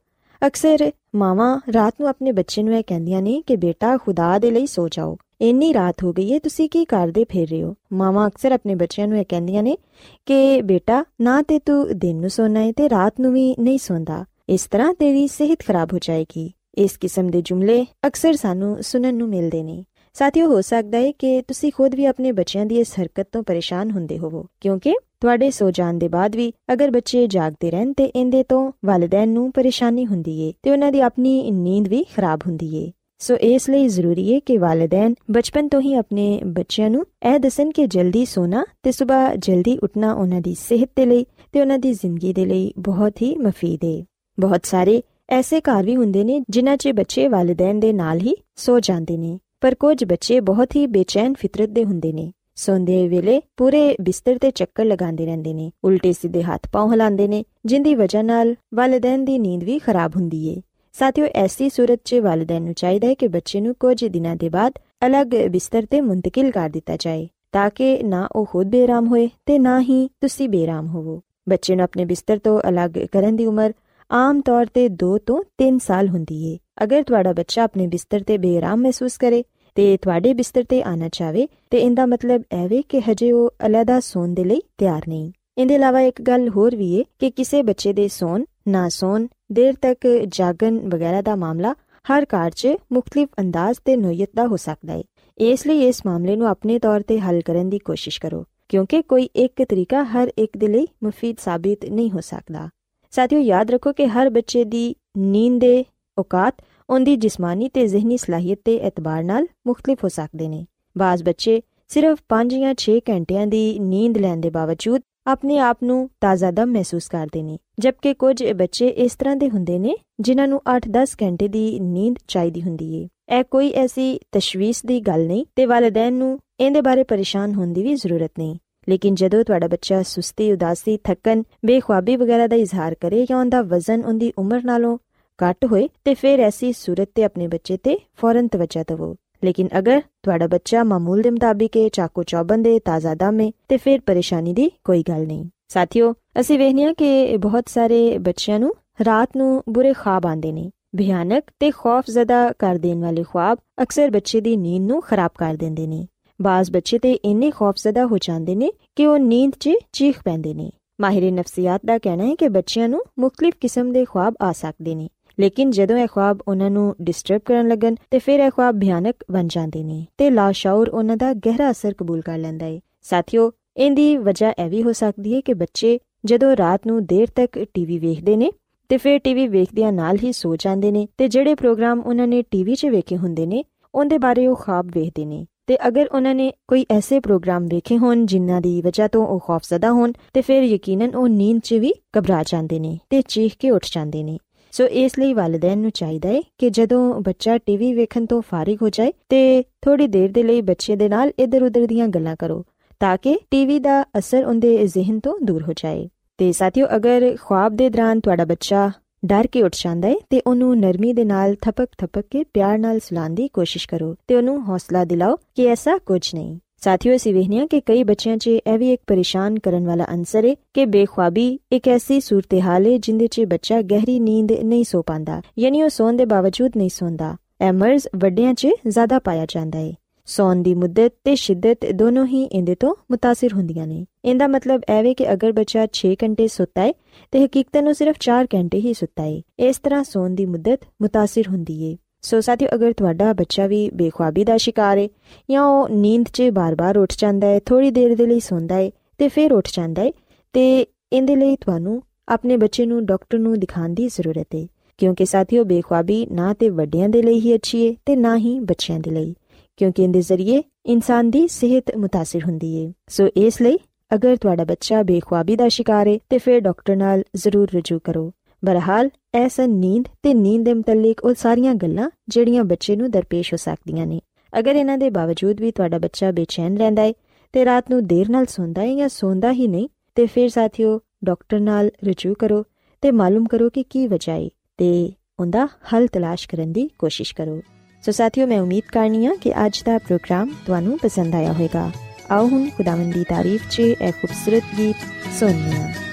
ਅਕਸਰ 0.48 0.92
ਮਾਵਾਂ 1.16 1.60
ਰਾਤ 1.74 1.94
ਨੂੰ 2.00 2.10
ਆਪਣੇ 2.10 2.32
ਬੱਚੇ 2.32 2.64
ਨੂੰ 2.64 2.78
ਇਹ 2.78 2.84
ਕਹਿੰਦੀਆਂ 2.88 3.22
ਨੇ 3.22 3.44
ਕਿ 3.48 3.56
ਬੇਟਾ, 3.56 3.98
ਖੁਦਾ 3.98 4.40
ਦੇ 4.40 4.52
ਲਈ 4.52 4.66
ਸੋ 4.66 4.88
ਜਾਓ। 4.90 5.18
ਇੰਨੀ 5.42 5.74
ਰਾਤ 5.74 6.04
ਹੋ 6.04 6.14
ਗਈ 6.14 6.32
ਏ, 6.32 6.40
ਤੁਸੀਂ 6.40 6.70
ਕੀ 6.70 6.86
ਕਰਦੇ 6.86 7.24
ਫਿਰ 7.24 7.50
ਰਹੇ 7.50 7.64
ਹੋ? 7.64 7.76
ਮਾਵਾਂ 7.94 8.30
ਅਕਸਰ 8.30 8.52
ਆਪਣੇ 8.52 8.76
ਬੱਚਿਆਂ 8.76 9.08
ਨੂੰ 9.08 9.18
ਇਹ 9.18 9.26
ਕਹਿੰਦੀਆਂ 9.30 9.64
ਨੇ 9.64 9.78
ਕਿ 10.26 10.62
ਬੇਟਾ, 10.62 11.06
ਨਾ 11.22 11.42
ਤੇ 11.42 11.60
ਤੂੰ 11.60 12.00
ਦਿਨ 12.00 12.18
ਨੂੰ 12.18 12.30
ਸੋਣਾ 12.30 12.62
ਏ 12.62 12.72
ਤੇ 12.72 12.90
ਰਾਤ 12.90 13.14
ਨੂੰ 13.20 13.34
ਵੀ 13.34 13.56
ਨਹੀਂ 13.60 13.78
ਸੌਂਦਾ। 13.78 14.26
ਇਸ 14.52 14.66
ਤਰ੍ਹਾਂ 14.72 14.94
ਤੇਰੀ 14.94 15.28
ਸਿਹਤ 15.28 15.60
ਖਰਾਬ 15.68 15.94
ਹੋ 15.94 16.00
ਜਾਏਗੀ। 16.02 16.52
ਇਸ 16.78 16.98
ਕਿਸਮ 16.98 17.28
ਦੇ 17.28 17.42
ਜੁਮਲੇ 17.42 17.86
ਅਕਸਰ 18.08 18.34
ਸਾਨੂੰ 18.34 18.84
ਸੁਣਨ 18.84 19.16
ਨੂੰ 19.16 19.28
ਮਿਲਦੇ 19.30 19.62
ਨੇ। 19.64 19.84
ਸਾਥੀਓ, 20.14 20.48
ਹੋ 20.48 20.62
ਸਕਦਾ 20.62 20.98
ਹੈ 20.98 21.12
ਕਿ 21.12 21.42
ਤੁਸੀਂ 21.42 21.72
ਖੁਦ 21.72 21.96
ਵੀ 21.96 22.06
ਆਪਣੇ 22.06 22.32
ਬੱਚਿਆਂ 22.32 22.66
ਦੀ 22.66 22.80
ਇਸ 22.80 22.94
ਹਰਕਤ 23.00 23.28
ਤੋਂ 23.32 23.44
ਪਰੇਸ਼ਾਨ 23.44 23.92
ਹੁੰਦੇ 23.92 24.18
ਹੋਵੋ, 24.18 24.46
ਕਿਉਂਕਿ 24.62 24.94
ਤੁਹਾਡੇ 25.22 25.50
ਸੋ 25.52 25.70
ਜਾਣ 25.72 25.94
ਦੇ 25.94 26.08
ਬਾਅਦ 26.08 26.36
ਵੀ 26.36 26.52
ਅਗਰ 26.74 26.92
ਬੱਚੇ 26.92 27.26
ਜਾਗਦੇ 27.28 27.72
ਰਹਿਣ 27.72 27.94
ਤੇ 27.94 28.06
ਇਹਦੇ 28.06 28.44
ਤੋਂ 28.44 28.72
ਵਾਲਿਦੈਨ 28.86 29.30
ਨੂੰ 29.30 29.52
ਪਰੇਸ਼ਾਨੀ 29.52 30.06
ਹੁੰਦੀ 30.06 30.40
ਏ 30.42 30.54
ਤੇ 30.64 30.72
ਉਹਨਾਂ 30.72 30.92
ਦੀ 30.92 31.00
ਆਪਣੀ 31.00 31.52
ਨੀਂਦ 31.52 31.88
ਵੀ 31.88 32.04
ਖਰਾਬ 32.16 32.40
ਹੁੰਦੀ 32.48 32.76
ਏ। 32.76 32.92
ਸੋ 33.20 33.36
ਇਸ 33.36 33.70
ਲਈ 33.70 33.88
ਜ਼ਰੂਰੀ 33.88 34.30
ਏ 34.30 34.40
ਕਿ 34.40 34.58
ਵਾਲਿਦੈਨ 34.58 35.16
ਬਚਪਨ 35.32 35.68
ਤੋਂ 35.68 35.82
ਹੀ 35.82 35.94
ਆਪਣੇ 35.94 36.40
ਬੱਚਿਆਂ 36.46 36.90
ਨੂੰ 36.90 37.06
ਇਹ 37.26 37.40
ਦੱਸਣ 37.40 37.72
ਕਿ 37.72 37.88
ਜਲਦੀ 37.88 38.26
ਸੋਣਾ 38.26 38.66
ਤੇ 38.84 38.92
ਸਵੇਰ 38.92 39.36
ਜਲਦੀ 39.38 39.78
ਉੱਠਣਾ 39.78 40.14
ਉਹਨਾਂ 40.14 40.42
ਦੀ 40.42 40.56
ਸਿਹਤ 40.60 40.90
ਦੇ 40.96 41.06
ਲਈ 41.06 41.26
ਤੇ 41.54 41.62
ਉਹਨਾਂ 41.62 41.78
ਦੀ 41.80 41.94
ਜ਼ਿੰਦਗੀ 41.94 42.34
ਦੇ 42.34 42.46
ਲਈ 42.46 42.74
ਬਹੁਤ 42.80 43.22
ਹੀ 43.22 43.36
ਮਫੀਦ 43.38 43.84
ਏ। 43.84 44.04
ਬਹੁਤ 44.38 44.66
ਸਾਰੇ 44.66 45.02
ਐਸੇ 45.30 45.60
ਘਰ 45.62 45.84
ਵੀ 45.84 45.96
ਹੁੰਦੇ 45.96 46.24
ਨੇ 46.24 46.42
ਜਿਨ੍ਹਾਂ 46.50 46.78
'ਚ 46.78 46.88
ਬੱਚੇ 46.88 47.28
ਵਾਲਿਦੈਨ 47.28 47.80
ਦੇ 47.80 47.94
ਨਾਲ 47.94 48.20
ਹੀ 48.20 48.36
ਸੋ 48.56 48.80
ਜਾਂਦੇ 48.80 49.18
ਨੇ, 49.18 49.40
ਪਰ 49.62 49.76
ਕੁਝ 49.76 50.04
ਬੱਚੇ 50.04 50.40
ਬਹੁਤ 50.40 50.76
ਹੀ 50.76 50.86
ਬੇਚੈਨ 50.88 51.34
ਫਿਤਰਤ 51.34 51.70
ਦੇ 51.70 51.84
ਹੁੰਦੇ 51.86 52.12
ਨੇ। 52.14 52.32
ਸੌਂਦੇ 52.56 53.08
ਵੇਲੇ 53.08 53.42
ਪੂਰੇ 53.58 53.96
ਬਿਸਤਰ 54.02 54.38
ਤੇ 54.38 54.52
ਚੱਕਰ 54.52 54.86
ਲਗਾਉਂਦੇ 54.86 55.26
ਰਹਿੰਦੇ 55.26 55.54
ਨੇ, 55.54 55.72
ਉਲਟੇ 55.84 56.12
ਸਿੱਧੇ 56.14 56.44
ਹੱਥ 56.44 56.68
ਪਾਉ 56.72 56.92
ਹਿਲਾਉਂਦੇ 56.92 57.28
ਨੇ, 57.28 57.44
ਜਿੰਦੀ 57.66 57.96
ਵਜ੍ਹਾ 57.96 58.22
ਨਾਲ 58.22 58.56
ਵਾਲਿਦੈਨ 58.74 59.26
ਦੀ 59.26 59.38
ਨੀਂਦ 59.40 59.64
ਵੀ 59.64 59.80
ਖਰਾਬ 59.80 60.16
ਹੁੰਦੀ 60.16 60.48
ਏ। 60.48 60.62
ਸਾਥੀਓ, 60.94 61.26
ਐਸੀ 61.26 61.70
ਸੂਰਤ 61.70 62.00
'ਚ 62.06 62.16
ਵਾਲਿਦੈਨ 62.16 62.64
ਨੂੰ 62.64 62.74
ਚਾਹੀਦਾ 62.74 63.08
ਹੈ 63.08 63.14
ਕਿ 63.14 63.28
ਬੱਚੇ 63.28 63.62
ਨੂੰ 63.62 63.76
ਕੁਝ 63.80 64.06
ਦਿਨਾਂ 64.06 64.36
ਦੇ 64.36 64.50
ਬਾਅਦ 64.50 64.74
ਅਲੱਗ 65.06 65.36
ਬਿਸਤਰ 65.50 65.86
ਤੇ 65.86 66.02
ਮੁੰਤਕਿਲ 66.02 66.52
ਕਰ 66.52 66.70
ਦਿੱਤਾ 66.70 66.98
ਜਾਏ, 67.00 67.28
ਤਾਂ 67.52 67.70
ਕਿ 67.70 67.98
ਨਾ 68.04 68.28
ਉਹ 68.32 68.46
ਖੁਦ 68.46 68.68
ਬੇਰਾਮ 68.68 69.08
ਹੋਏ 69.08 69.30
ਤੇ 69.46 69.60
ਨਾ 69.60 69.80
ਹੀ 69.82 70.08
ਤੁਸੀਂ 70.22 70.50
ਬੇਰਾਮ 70.50 70.88
ਹੋਵੋ। 70.88 71.22
ਬੱਚੇ 71.50 71.76
ਨੂੰ 71.76 71.84
ਆਪਣੇ 71.84 72.06
ਬਿਸਤਰ 72.06 72.38
ਤੋਂ 72.38 72.60
ਅਲੱਗ 72.70 72.98
ਕਰਨ 73.12 73.36
ਦੀ 73.36 73.46
ਉਮਰ 73.46 73.74
ਆਮ 74.12 74.40
ਤੌਰ 74.42 74.66
ਤੇ 74.66 74.86
2 75.04 75.18
ਤੋਂ 75.26 75.42
3 75.60 75.78
ਸਾਲ 75.80 76.08
ਹੁੰਦੀ 76.10 76.38
ਏ। 76.46 76.58
ਅਗਰ 76.84 77.04
ਤੁਹਾਡਾ 77.04 77.32
ਬੱਚਾ 77.34 77.64
ਆਪਣੇ 77.64 77.86
ਬਿਸਤਰ 77.88 78.24
ਤੇ 78.24 78.38
ਬੇਰਾਮ 78.38 78.82
ਮਹਿਸੂਸ 78.82 79.16
ਕਰੇ 79.18 79.44
ਤੇ 79.78 79.86
ਤੁਹਾਡੇ 79.98 80.34
ਬਿਸਤਰ 80.34 80.64
ਤੇ 80.64 80.82
ਆਣਾ 80.84 81.10
ਚਾਵੇ, 81.10 81.48
ਤੇ 81.72 81.78
ਇਹਦਾ 81.78 82.06
ਮਤਲਬ 82.06 82.42
ਐਵੇਂ 82.52 82.82
ਕਿ 82.90 83.00
ਹਜੇ 83.02 83.32
ਉਹ 83.32 83.54
ਅਲੱਦਾ 83.66 84.00
ਸੌਣ 84.00 84.34
ਦੇ 84.34 84.44
ਲਈ 84.44 84.62
ਤਿਆਰ 84.78 85.02
ਨਹੀਂ। 85.08 85.32
ਇਹਦੇ 85.58 85.76
ਇਲਾਵਾ 85.76 86.02
ਇੱਕ 86.02 86.22
ਗੱਲ 86.22 86.48
ਹੋਰ 86.50 86.76
ਵੀ 86.76 86.92
ਏ 86.96 87.04
ਕਿ 87.20 87.30
ਕਿਸੇ 87.30 87.62
ਬੱਚੇ 87.62 87.94
ਦੇ 87.94 88.08
ਸੌਣ, 88.08 88.44
ਨਾ 88.68 88.88
ਸੌਣ, 88.90 89.28
ਦੇਰ 89.52 89.74
ਤੱਕ 89.82 90.08
ਜਾਗਣ 90.30 90.80
ਵਗੈਰਾ 90.90 91.22
ਦਾ 91.22 91.36
ਮਾਮਲਾ 91.36 91.74
ਹਰ 92.06 92.26
ਘਰ 92.26 92.52
'ਚ 92.52 92.76
ਮੁxtਲਿਫ 92.94 93.30
ਅੰਦਾਜ਼ 93.40 93.80
ਤੇ 93.86 93.96
ਨੋਇਤ 93.96 94.30
ਦਾ 94.36 94.48
ਹੋ 94.48 94.58
ਸਕਦਾ 94.58 94.94
ਹੈ 94.94 95.02
ਇਸ 95.38 95.66
ਲਈ 95.68 95.88
ਇਸ 95.88 96.02
ਮਾਮਲੇ 96.06 96.36
ਨੂੰ 96.36 96.48
ਆਪਣੇ 96.48 96.78
ਤੌਰ 96.80 97.02
ਤੇ 97.02 97.20
ਹੱਲ 97.20 97.42
ਕਰਨ 97.42 97.70
ਦੀ 97.70 97.80
ਕੋਸ਼ਿਸ਼ 97.80 98.20
ਕਰੋ, 98.22 98.44
ਕਿਉਂਕਿ 98.70 99.02
ਕੋਈ 99.02 99.30
ਇੱਕ 99.36 99.64
ਤਰੀਕਾ 99.64 100.04
ਹਰ 100.04 100.32
ਇੱਕ 100.38 100.58
ਦੇ 100.58 100.68
ਲਈ 100.68 100.88
ਮੁਫੀਦ 101.04 101.36
ਸਾਬਿਤ 101.40 101.86
ਨਹੀਂ 101.86 102.12
ਹੋ 102.12 102.22
ਸਕਦਾ। 102.22 102.70
ਸਾਥੀਓ, 103.12 103.40
ਯਾਦ 103.40 103.72
ਰੱਖੋ 103.72 103.92
ਕਿ 103.94 104.08
ਹਰ 104.08 104.30
ਬੱਚੇ 104.30 104.64
ਦੀ 104.64 104.96
ਨੀਂਦ 105.18 105.60
ਦੇ 105.60 105.84
ਔਕਾਤ 106.18 106.56
ਉਹਦੀ 106.90 107.16
ਜਿਸਮਾਨੀ 107.16 107.70
ਤੇ 107.70 107.88
ਜ਼ਿਹਨੀ 107.88 108.18
ਸਲਾਹੀਅਤ 108.18 108.60
ਤੇ 108.66 108.76
ਇਤਬਾਰ 108.76 109.24
ਨਾਲ 109.24 109.48
ਮੁxtਲਿਫ 109.68 110.04
ਹੋ 110.04 110.10
ਸਕਦੇ 110.10 110.48
ਨੇ। 110.48 110.66
ਬਾਜ਼ 110.96 111.24
ਬੱਚੇ 111.24 111.62
ਸਿਰਫ 111.88 112.20
5 112.30 112.58
ਜਾਂ 112.60 112.74
6 112.80 112.98
ਘੰਟਿਆਂ 113.10 113.48
ਦੀ 113.48 113.64
ਨੀਂਦ 113.80 114.18
ਲੈਣ 114.18 114.38
ਦੇ 114.38 114.50
ਬਾਵਜੂਦ 114.50 115.02
ਆਪਣੇ 115.28 115.58
ਆਪ 115.60 115.84
ਨੂੰ 115.84 115.98
ਤਾਜ਼ਾਦਮ 116.22 116.72
ਮਹਿਸੂਸ 116.72 117.08
ਕਰਦੇ 117.08 117.44
ਨੇ, 117.44 117.58
ਜਦਕਿ 117.80 118.14
ਕੁਝ 118.14 118.52
ਬੱਚੇ 118.54 118.88
ਇਸ 118.88 119.16
ਤਰ੍ਹਾਂ 119.16 119.36
ਦੇ 119.36 119.50
ਹੁੰਦੇ 119.50 119.78
ਨੇ 119.80 119.96
ਜਿਨ੍ਹਾਂ 120.20 120.48
ਨੂੰ 120.48 120.62
8-10 120.70 121.16
ਘੰਟੇ 121.22 121.48
ਦੀ 121.48 121.80
ਨੀਂਦ 121.80 122.16
ਚਾਹੀਦੀ 122.28 122.62
ਹੁੰਦੀ 122.62 122.94
ਏ। 122.96 123.08
ਇਹ 123.38 123.44
ਕੋਈ 123.44 123.72
ਐਸੀ 123.72 124.20
ਤਸ਼ਵੀਸ਼ 124.32 124.86
ਦੀ 124.86 125.00
ਗੱਲ 125.00 125.26
ਨਹੀਂ 125.28 125.46
ਤੇ 125.56 125.66
ਵਾਲਿਦੈਨ 125.66 126.14
ਨੂੰ 126.14 126.40
ਇਹਦੇ 126.60 126.82
ਬਾਰੇ 126.82 127.04
ਪਰੇਸ਼ਾਨ 127.04 127.54
ਹੋਣ 127.56 127.74
ਦੀ 127.74 127.84
ਵੀ 127.84 127.94
ਜ਼ਰੂਰਤ 127.96 128.32
ਨਹੀਂ। 128.38 128.56
ਲੇਕਿਨ 128.92 129.16
ਜਦੋਂ 129.16 129.44
ਤੁਹਾਡਾ 129.44 129.68
ਬੱਚਾ 129.68 130.02
ਸੁਸਤੀ, 130.02 130.52
ਉਦਾਸੀ 130.52 130.98
ਥੱਕਨ 130.98 131.44
ਬੇਖੁਆਬੀ 131.66 132.16
ਵਗੈਰਾ 132.16 132.48
ਦਾ 132.48 132.56
ਇਜ਼ਹਾਰ 132.56 132.96
ਕਰੇ 132.96 133.26
ਜਾਂ 133.30 133.40
ਉਹਦਾ 133.40 133.62
ਵਜ਼ਨ 133.62 134.06
ਉਹਦੀ 134.06 134.34
ਉਮਰ 134.38 134.64
ਨਾਲੋਂ 134.64 134.98
ਘੱਟ 135.40 135.66
ਹੋਏ, 135.66 135.90
ਤੇ 136.04 136.14
ਫਿਰ 136.14 136.40
ਐਸੀ 136.40 136.74
ਸੂਰਤ 136.74 137.10
ਤੇ 137.16 137.24
ਆਪਣੇ 137.24 137.48
ਬੱਚੇ 137.48 137.78
ਤੇ 137.78 137.98
ਫੌਰਨ 138.18 138.48
ਤਵੱਜਾ 138.48 138.84
ਦਿਵੋ। 138.84 139.16
ਲੇਕਿਨ 139.44 139.70
ਅਗਰ 139.80 140.02
ਤੁਹਾਡਾ 140.24 140.48
ਬੱਚਾ 140.48 140.84
ਮਾਮੂਲ 140.84 141.22
ਦੇ 141.22 141.30
ਮੁਤਾਬਿਕ 141.30 141.78
ਹੈ 141.78 141.90
ਚਾਕੋ 141.90 142.24
ਚੌਬੰਦ 142.24 142.68
ਹੈ 142.68 142.80
ਤਾਜ਼ਾ 142.80 143.16
ਦਮ 143.16 143.40
ਹੈ 143.40 143.52
ਤੇ 143.68 143.78
ਫਿਰ 143.78 144.00
ਪਰੇਸ਼ਾਨੀ 144.06 144.54
ਦੀ 144.54 144.72
ਕੋਈ 144.84 145.04
ਗੱਲ 145.10 145.28
ਨਹੀਂ। 145.28 145.46
ਸਾਥੀਓ, 145.68 146.14
ਅਸੀਂ 146.40 146.60
ਵੇਖਨੀਆ 146.60 146.94
ਕਿ 146.94 147.38
ਬਹੁਤ 147.38 147.70
ਸਾਰੇ 147.70 148.18
ਬੱਚਿਆਂ 148.18 148.60
ਨੂੰ 148.60 148.74
ਰਾਤ 149.06 149.30
ਨੂੰ 149.38 149.64
ਬੁਰੇ 149.70 149.94
ਖਾਬ 149.94 150.28
ਆਉਂਦੇ 150.28 150.52
ਨੇ। 150.52 150.72
ਭਿਆਨਕ 150.98 151.44
ਤੇ 151.60 151.72
ਖੌਫਜ਼ਦਾ 151.72 152.52
ਕਰ 152.60 152.76
ਦੇਣ 152.76 153.00
ਵਾਲੇ 153.00 153.24
ਖਾਬ 153.24 153.58
ਅਕਸਰ 153.82 154.10
ਬੱਚੇ 154.10 154.42
ਦੀ 154.42 154.58
ਨੀਂਦ 154.58 154.84
ਨੂੰ 154.84 155.02
ਖਰਾਬ 155.02 155.32
ਕਰ 155.38 155.54
ਦਿੰਦੇ 155.54 155.88
ਨੇ। 155.88 156.08
ਬਾਜ਼ 156.42 156.72
ਬੱਚੇ 156.72 157.00
ਤੇ 157.00 157.12
ਇੰਨੇ 157.14 157.52
ਖੌਫਜ਼ਦਾ 157.52 158.06
ਹੋ 158.06 158.18
ਜਾਂਦੇ 158.18 158.56
ਨੇ 158.56 158.72
ਕਿ 158.96 159.06
ਉਹ 159.06 159.18
ਨੀਂਦ 159.20 159.52
'ਚ 159.60 159.70
ਚੀਖ 159.92 160.22
ਪੈਂਦੇ 160.26 160.54
ਨੇ। 160.54 160.72
ਮਾਹਿਰ 161.02 161.32
ਨਫਸੀਆਤ 161.32 161.82
ਦਾ 161.86 161.98
ਕਹਿਣਾ 161.98 162.24
ਹੈ 162.24 162.36
ਕਿ 162.36 162.50
ਬੱਚਿਆਂ 162.50 162.90
ਨੂੰ 162.90 163.04
ਮੁxtਲਿਫ 163.20 163.54
ਕਿਸਮ 163.62 163.92
ਦੇ 163.92 164.06
ਖਾਬ 164.06 164.36
ਆ 164.42 164.52
ਸਕਦੇ 164.52 164.96
ਨੇ। 164.96 165.10
ਲੇਕਿਨ 165.40 165.72
ਜਦੋਂ 165.72 165.98
ਇਹ 165.98 166.08
ਖੁਆਬ 166.08 166.42
ਉਹਨਾਂ 166.48 166.70
ਨੂੰ 166.70 166.96
ਡਿਸਟਰਬ 167.02 167.42
ਕਰਨ 167.46 167.68
ਲੱਗਣ 167.68 167.96
ਤੇ 168.12 168.20
ਫਿਰ 168.20 168.40
ਇਹ 168.40 168.52
ਖੁਆਬ 168.52 168.80
ਭਿਆਨਕ 168.80 169.16
ਬਣ 169.32 169.48
ਜਾਂਦੇ 169.48 169.84
ਨੇ 169.84 170.06
ਤੇ 170.18 170.30
ਲਾਸ਼ੌਰ 170.30 170.90
ਉਹਨਾਂ 170.90 171.18
ਦਾ 171.18 171.34
ਗਹਿਰਾ 171.34 171.72
ਅਸਰ 171.72 171.94
ਕਬੂਲ 171.94 172.22
ਕਰ 172.22 172.38
ਲੈਂਦਾ 172.38 172.66
ਹੈ 172.66 172.80
ਸਾਥੀਓ, 173.02 173.52
ਇਹਦੀ 173.78 174.18
ਵਜ੍ਹਾ 174.18 174.52
ਇਹ 174.52 174.70
ਵੀ 174.70 174.84
ਹੋ 174.84 174.92
ਸਕਦੀ 174.92 175.36
ਹੈ 175.36 175.42
ਕਿ 175.42 175.54
ਬੱਚੇ 175.54 176.00
ਜਦੋਂ 176.26 176.58
ਰਾਤ 176.58 176.88
ਨੂੰ 176.88 177.06
ਦੇਰ 177.06 177.28
ਤੱਕ 177.36 177.66
ਟੀਵੀ 177.74 178.00
ਵੇਖਦੇ 178.00 178.36
ਨੇ 178.36 178.52
ਤੇ 178.90 178.98
ਫਿਰ 178.98 179.20
ਟੀਵੀ 179.20 179.48
ਵੇਖਦਿਆਂ 179.48 179.92
ਨਾਲ 179.92 180.18
ਹੀ 180.24 180.32
ਸੋ 180.32 180.56
ਜਾਂਦੇ 180.56 180.92
ਨੇ 180.92 181.08
ਤੇ 181.18 181.28
ਜਿਹੜੇ 181.28 181.56
ਪ੍ਰੋਗਰਾਮ 181.56 182.00
ਉਹਨਾਂ 182.00 182.28
ਨੇ 182.28 182.42
ਟੀਵੀ 182.42 182.76
'ਚ 182.76 182.86
ਵੇਖੇ 182.86 183.18
ਹੁੰਦੇ 183.18 183.46
ਨੇ, 183.46 183.64
ਉਹਦੇ 183.96 184.18
ਬਾਰੇ 184.18 184.48
ਉਹ 184.48 184.56
ਖਾਬ 184.56 184.92
ਵੇਖਦੇ 184.94 185.26
ਨੇ। 185.26 185.46
ਤੇ 185.72 185.88
ਅਗਰ 185.88 186.08
ਉਹਨਾਂ 186.08 186.36
ਨੇ 186.36 186.52
ਕੋਈ 186.68 186.86
ਐਸੇ 186.92 187.20
ਪ੍ਰੋਗਰਾਮ 187.20 187.66
ਵੇਖੇ 187.66 187.98
ਹੋਣ 187.98 188.26
ਜਿਨ੍ਹਾਂ 188.26 188.62
ਦੀ 188.62 188.82
ਵਜ੍ਹਾ 188.82 189.08
ਤੋਂ 189.08 189.28
ਉਹ 189.28 189.40
ਖੌਫਜ਼ਦਾ 189.40 189.92
ਹੋਣ, 189.92 190.12
ਤੇ 190.34 190.42
ਫਿਰ 190.42 190.64
ਯਕੀਨਨ 190.64 191.16
ਉਹ 191.16 191.28
ਨੀਂਦ 191.28 191.60
'ਚ 191.64 191.74
ਵੀ 191.74 191.94
ਘਬਰਾ 192.20 192.44
ਜਾਂਦੇ 192.48 192.80
ਨੇ 192.80 193.00
ਤੇ 193.10 193.22
ਚੀਖ 193.22 193.54
ਕੇ 193.60 193.70
ਉੱਠ 193.70 193.86
ਜਾਂਦੇ 193.92 194.24
ਨੇ। 194.24 194.38
ਸੋ 194.72 194.86
ਇਸ 194.88 195.20
ਲਈ 195.20 195.34
ਵਾਲਿਦੈਨ 195.34 195.80
ਨੂੰ 195.80 195.92
ਚਾਹੀਦਾ 195.92 196.30
ਹੈ 196.30 196.42
ਕਿ 196.58 196.70
ਜਦੋਂ 196.70 197.22
ਬੱਚਾ 197.22 197.58
ਟੀਵੀ 197.58 197.94
ਵੇਖਣ 197.94 198.26
ਤੋਂ 198.26 198.42
ਫਾਰਿਗ 198.42 198.78
ਹੋ 198.82 198.90
ਜਾਏ 198.90 199.14
ਤੇ 199.30 199.64
ਥੋੜੀ 199.82 200.08
ਦੇਰ 200.08 200.32
ਦੇ 200.32 200.44
ਲਈ 200.44 200.62
ਬੱਚੇ 200.62 200.96
ਦੇ 200.96 201.10
ਨਾਲ 201.10 201.32
ਇੱਧਰ-ਉੱਧਰ 201.40 201.86
ਦੀਆਂ 201.86 202.08
ਗੱਲਾਂ 202.08 202.36
ਕਰੋ, 202.40 202.64
ਤਾਂ 203.00 203.18
ਕਿ 203.18 203.40
ਟੀਵੀ 203.52 203.80
ਦਾ 203.80 204.04
ਅਸਰ 204.04 204.46
ਉਹਦੇ 204.46 204.88
ਜ਼ਿਹਨ 204.88 205.20
ਤੋਂ 205.20 205.40
ਦੂਰ 205.44 205.64
ਹੋ 205.64 205.74
ਜਾਏ। 205.76 206.10
ਤੇ 206.38 206.52
ਸਾਥੀਓ, 206.52 206.88
ਅਗਰ 206.96 207.38
ਖੁਆਬ 207.42 207.76
ਦੇ 207.76 207.90
ਦੌਰਾਨ 207.90 208.20
ਤੁਹਾਡਾ 208.20 208.46
ਬੱਚਾ 208.46 208.92
ਡਰ 209.26 209.48
ਕੇ 209.48 209.64
ਉੱਠ 209.64 209.74
ਜਾਂਦਾ 209.84 210.08
ਹੈ 210.08 210.16
ਤੇ 210.30 210.42
ਉਹਨੂੰ 210.48 210.80
ਨਰਮੀ 210.80 211.14
ਦੇ 211.14 211.24
ਨਾਲ 211.26 211.56
ਥਪਕ 211.62 211.88
ਥਪਕ 211.98 212.24
ਕੇ 212.32 212.44
ਪਿਆਰ 212.44 212.78
ਨਾਲ 212.78 213.00
ਸੁਲਾਉਣ 213.00 213.30
ਦੀ 213.30 213.48
ਕੋਸ਼ਿਸ਼ 213.48 213.88
ਕਰੋ 213.88 214.16
ਤੇ 214.28 214.36
ਉਹਨੂੰ 214.36 214.70
ਹੌਸਲਾ 214.70 215.04
ਦਿਲਾਓ 215.06 215.36
ਕਿ 215.56 215.68
ਐਸਾ 215.68 215.98
ਕੁਝ 215.98 216.36
ਨਹੀਂ। 216.36 216.60
ਸਾਥੀਓ, 216.78 217.16
ਅਸੀਂ 217.16 217.34
ਵੇਖਨੀਆ 217.34 217.66
ਕਿ 217.66 217.82
ਕਈ 217.82 218.04
ਬੱਚਿਆਂ 218.04 218.38
'ਚ 218.38 218.48
ਇਹ 218.48 218.78
ਵੀ 218.78 218.94
ਇੱਕ 218.94 219.02
ਪਰੇਸ਼ਾਨ 219.08 219.60
ਕਰਨ 219.60 219.88
ਵਾਲਾ 219.88 220.06
ਅੰਸਰ 220.14 220.46
ਹੈ 220.46 220.56
ਕਿ 220.74 220.86
ਬੇਖੁਆਬੀ 220.86 221.60
ਇੱਕ 221.72 221.88
ਐਸੀ 221.88 222.20
ਸੂਰਤ-ਹਾਲ 222.20 222.86
ਹੈ 222.86 222.98
ਜਿੰਦੇ 222.98 223.28
'ਚ 223.28 223.42
ਬੱਚਾ 223.42 223.82
ਗਹਿਰੀ 223.82 224.20
ਨੀਂਦ 224.20 224.52
ਨਹੀਂ 224.52 224.84
ਸੋ 224.84 225.02
ਪਾਉਂਦਾ, 225.02 225.42
ਯਾਨੀ 225.60 225.84
ਉਹ 225.84 225.90
ਸੌਣ 225.90 226.14
ਦੇ 226.14 226.26
ਬਾਵਜੂਦ 226.26 226.72
ਨਹੀਂ 226.78 226.90
ਸੌਂਦਾ। 226.90 227.36
ਇਹ 227.68 227.72
ਮਰਜ਼ 227.72 228.08
ਵੱਡਿਆਂ 228.16 228.54
'ਚ 228.54 228.68
ਜ਼ਿਆਦਾ 228.88 229.20
ਪਾਇਆ 229.20 229.46
ਜਾਂਦਾ 229.46 229.80
ਹੈ 229.80 229.94
ਸੌਣ 230.31 230.63
ਦੀ 230.63 230.75
ਮੁੱਦਤ 230.75 231.13
ਤੇ 231.25 231.35
ਸ਼ਿੱਦਤ 231.37 231.85
ਦੋਨੋਂ 231.95 232.25
ਹੀ 232.27 232.43
ਇਹਦੇ 232.45 232.75
ਤੋਂ 232.75 232.95
متاثر 233.13 233.53
ਹੁੰਦੀਆਂ 233.53 233.87
ਨੇ 233.87 234.05
ਇਹਦਾ 234.25 234.47
ਮਤਲਬ 234.47 234.83
ਐਵੇਂ 234.89 235.15
ਕਿ 235.15 235.33
ਅਗਰ 235.33 235.53
ਬੱਚਾ 235.53 235.87
6 235.93 236.11
ਘੰਟੇ 236.23 236.47
ਸੁੱਤਾ 236.49 236.83
ਹੈ 236.83 236.93
ਤੇ 237.33 237.45
ਹਕੀਕਤਨ 237.45 237.89
ਉਹ 237.89 237.95
ਸਿਰਫ 237.95 238.17
4 238.21 238.49
ਘੰਟੇ 238.55 238.81
ਹੀ 238.81 238.95
ਸੁੱਤਾ 238.95 239.23
ਹੈ 239.23 239.69
ਇਸ 239.69 239.79
ਤਰ੍ਹਾਂ 239.79 240.03
ਸੌਣ 240.05 240.35
ਦੀ 240.35 240.47
ਮੁੱਦਤ 240.47 240.85
متاثر 241.05 241.49
ਹੁੰਦੀ 241.49 241.79
ਹੈ 241.83 241.95
ਸੋ 242.23 242.41
ਸਾਥੀਓ 242.41 242.69
ਅਗਰ 242.75 242.93
ਤੁਹਾਡਾ 242.95 243.33
ਬੱਚਾ 243.35 243.67
ਵੀ 243.67 243.89
ਬੇਖੁਆਬੀ 243.95 244.45
ਦਾ 244.45 244.57
ਸ਼ਿਕਾਰ 244.59 244.99
ਹੈ 244.99 245.09
ਜਾਂ 245.49 245.65
ਉਹ 245.65 245.89
ਨੀਂਦ 245.97 246.29
'ਚ 246.33 246.51
ਬਾਰ-ਬਾਰ 246.53 246.99
ਉੱਠ 246.99 247.17
ਜਾਂਦਾ 247.19 247.47
ਹੈ 247.47 247.61
ਥੋੜੀ 247.67 247.91
ਦੇਰ 247.93 248.15
ਦੇ 248.17 248.27
ਲਈ 248.27 248.41
ਸੌਂਦਾ 248.43 248.75
ਹੈ 248.75 248.91
ਤੇ 249.19 249.29
ਫਿਰ 249.29 249.53
ਉੱਠ 249.53 249.69
ਜਾਂਦਾ 249.75 250.03
ਹੈ 250.03 250.11
ਤੇ 250.55 250.65
ਇਹਦੇ 251.13 251.37
ਲਈ 251.37 251.57
ਤੁਹਾਨੂੰ 251.57 252.03
ਆਪਣੇ 252.29 252.57
ਬੱਚੇ 252.57 252.87
ਨੂੰ 252.87 253.05
ਡਾਕਟਰ 253.07 253.39
ਨੂੰ 253.39 253.59
ਦਿਖਾਉਣ 253.59 253.95
ਦੀ 253.95 254.09
ਜ਼ਰੂਰਤ 254.09 254.55
ਹੈ 254.55 254.67
ਕਿਉਂਕਿ 254.99 255.25
ਸਾਥੀਓ 255.25 255.65
ਬੇਖੁਆਬੀ 255.65 256.27
ਨਾ 256.33 256.53
ਤੇ 256.55 256.69
ਵੱਡਿਆਂ 256.69 257.09
ਦੇ 257.09 257.23
ਲਈ 257.23 257.41
ਹੀ 257.41 257.55
ਅੱਛੀ 257.55 257.87
ਹੈ 257.87 257.95
ਤੇ 258.07 258.17
ਨਾ 258.17 258.37
ਹੀ 258.37 258.59
ਬੱਚਿਆਂ 258.61 258.99
ਦੇ 259.01 259.11
ਲਈ 259.11 259.35
ਕਿਉਂਕਿ 259.81 260.03
ਇਹਦੇ 260.03 260.21
ਜ਼ਰੀਏ 260.21 260.63
ਇਨਸਾਨ 260.87 261.31
ਦੀ 261.31 261.49
ਸਿਹਤ 261.49 261.91
متاثر 261.97 262.41
ਹੁੰਦੀ 262.47 262.87
ਹੈ 262.87 262.93
ਸੋ 263.09 263.29
ਇਸ 263.37 263.63
ਲਈ 263.63 263.79
ਅਗਰ 264.15 264.37
ਤੁਹਾਡਾ 264.37 264.65
ਬੱਚਾ 264.65 265.03
ਬੇਖੁਆਬੀ 265.03 265.57
ਦਾ 265.57 265.69
ਸ਼ਿਕਾਰ 265.69 266.09
ਹੈ 266.09 266.19
ਤੇ 266.31 266.39
ਫਿਰ 266.39 266.61
ਡਾਕਟਰ 266.61 266.97
ਨਾਲ 266.97 267.23
ਜ਼ਰੂਰ 267.37 267.69
ਰਜੂ 267.75 267.99
ਕਰੋ 268.05 268.33
ਬਹਰਹਾਲ 268.65 269.11
ਐਸਾ 269.35 269.67
ਨੀਂਦ 269.67 270.05
ਤੇ 270.23 270.35
ਨੀਂਦ 270.35 270.65
ਦੇ 270.65 270.75
ਮੁਤਲਕ 270.75 271.25
ਉਹ 271.25 271.35
ਸਾਰੀਆਂ 271.35 271.75
ਗੱਲਾਂ 271.75 272.11
ਜਿਹੜੀਆਂ 272.29 272.65
ਬੱਚੇ 272.65 272.97
ਨੂੰ 272.97 273.11
ਦਰਪੇਸ਼ 273.11 273.53
ਹੋ 273.53 273.57
ਸਕਦੀਆਂ 273.57 274.07
ਨੇ 274.07 274.21
ਅਗਰ 274.59 274.75
ਇਹਨਾਂ 274.75 274.99
ਦੇ 274.99 275.11
ਬਾਵਜੂਦ 275.11 275.61
ਵੀ 275.61 275.71
ਤੁਹਾਡਾ 275.71 275.99
ਬੱਚਾ 275.99 276.31
ਬੇਚੈਨ 276.31 276.77
ਰਹਿੰਦਾ 276.77 277.03
ਹੈ 277.03 277.13
ਤੇ 277.53 277.65
ਰਾਤ 277.65 277.91
ਨੂੰ 277.91 278.07
ਦੇਰ 278.07 278.31
ਨਾਲ 278.31 278.47
ਸੌਂਦਾ 278.47 278.83
ਹੈ 278.83 278.95
ਜਾਂ 278.95 279.09
ਸੌਂਦਾ 279.09 279.53
ਹੀ 279.53 279.67
ਨਹੀਂ 279.67 279.89
ਤੇ 280.15 280.27
ਫਿਰ 280.27 280.49
ਸਾਥੀਓ 280.49 281.01
ਡਾਕਟਰ 281.25 281.61
ਨਾਲ 281.61 281.91
ਰਜੂ 282.05 282.35
ਕਰੋ 282.35 282.65
ਤੇ 283.03 283.11
ਮਾਲੂਮ 283.11 283.45
ਕਰੋ 283.45 283.69
ਕਿ 283.69 283.83
ਕੀ 283.83 284.07
ਵਜ੍ਹਾ 284.07 284.35
ਹੈ 284.35 284.49
ਤੇ 284.77 285.13
ਉਹਦਾ 285.41 285.69
ਹੱਲ 285.95 286.07
ਤਲਾਸ਼ 286.07 286.49
ਕਰਨ 286.49 286.73
ਦੀ 286.73 286.89
ਕੋਸ਼ਿਸ਼ 286.99 287.35
ਕਰੋ 287.35 287.61
ਸੋ 288.06 288.12
ਸਾਥੀਓ 288.12 288.48
ਮੈਂ 288.48 288.60
ਉਮੀਦ 288.62 288.84
ਕਰਨੀ 288.92 289.26
ਆ 289.26 289.32
ਕਿ 289.42 289.66
ਅੱਜ 289.66 289.82
ਦਾ 289.84 289.98
ਪ੍ਰੋਗਰਾਮ 289.98 290.50
ਤੁਹਾਨੂੰ 290.66 290.98
ਪਸੰਦ 291.04 291.36
ਆਇਆ 291.36 291.54
ਹੋਵੇਗਾ। 291.54 291.92
ਆਓ 292.32 292.48
ਹੁਣ 292.48 292.70
ਖੁਦਾਵੰਦ 292.70 293.14
ਦੀ 293.14 293.24
ਤਾਰੀਫ 293.24 293.70
'ਚ 293.70 293.80
ਇਹ 293.80 294.12
ਖੂਬਸੂਰਤ 294.12 294.64
ਗੀਤ 294.78 294.96
ਸੁਣੀਏ। 295.40 296.11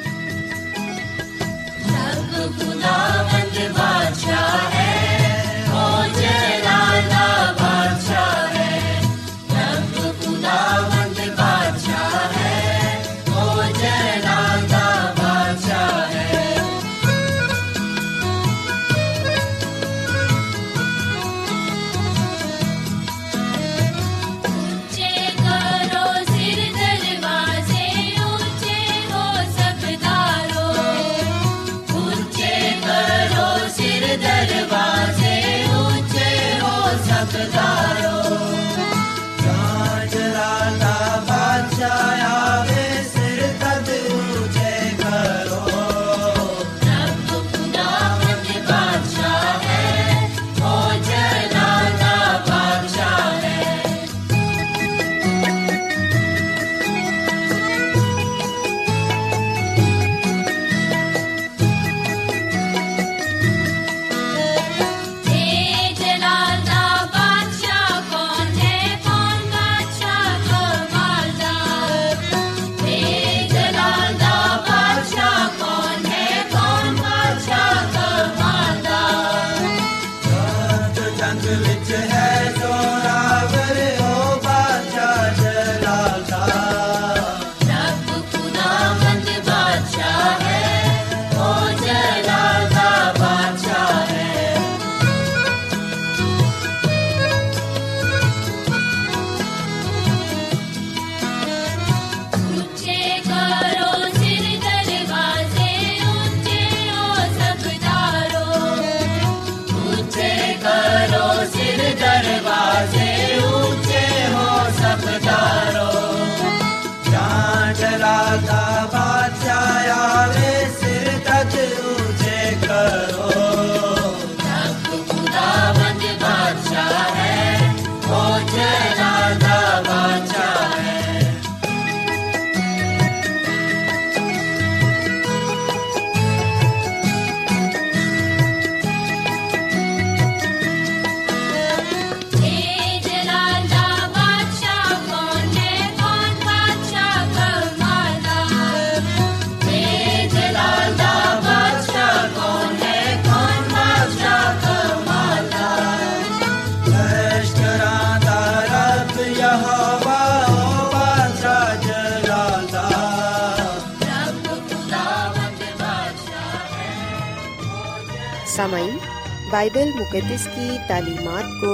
बाइबल 169.58 169.92
मुकदस 169.92 170.46
की 170.48 170.66
तालीमात 170.88 171.46
को 171.60 171.70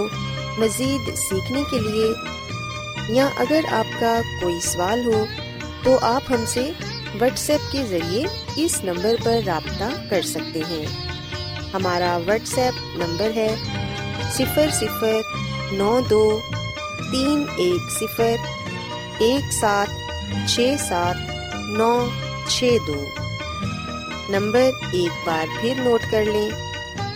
मज़ीद 0.60 1.14
सीखने 1.16 1.62
के 1.64 1.78
लिए, 1.80 2.06
या 3.16 3.26
अगर 3.40 3.66
आपका 3.74 4.12
कोई 4.40 4.60
सवाल 4.62 5.04
हो 5.04 5.26
तो 5.84 5.96
आप 6.06 6.30
हमसे 6.30 6.62
व्हाट्सएप 7.16 7.60
के 7.72 7.82
ज़रिए 7.88 8.64
इस 8.64 8.80
नंबर 8.84 9.16
पर 9.24 9.42
राब्ता 9.44 9.90
कर 10.10 10.22
सकते 10.22 10.60
हैं। 10.62 10.86
हमारा 11.72 12.16
व्हाट्सएप 12.20 12.74
नंबर 13.00 13.30
है 13.32 13.48
सिफर 14.32 14.70
सिफर 14.70 15.76
नौ 15.78 16.00
दो 16.08 16.24
तीन 17.02 17.46
एक 17.60 17.90
सिफर 17.90 19.22
एक 19.22 19.52
सात 19.52 19.88
छ 20.48 20.72
सात 20.80 21.16
नौ 21.78 21.94
छ 22.48 22.76
दो। 22.88 23.00
नंबर 24.32 24.92
एक 24.96 25.24
बार 25.26 25.58
फिर 25.60 25.84
नोट 25.84 26.10
कर 26.10 26.32
लें। 26.32 26.63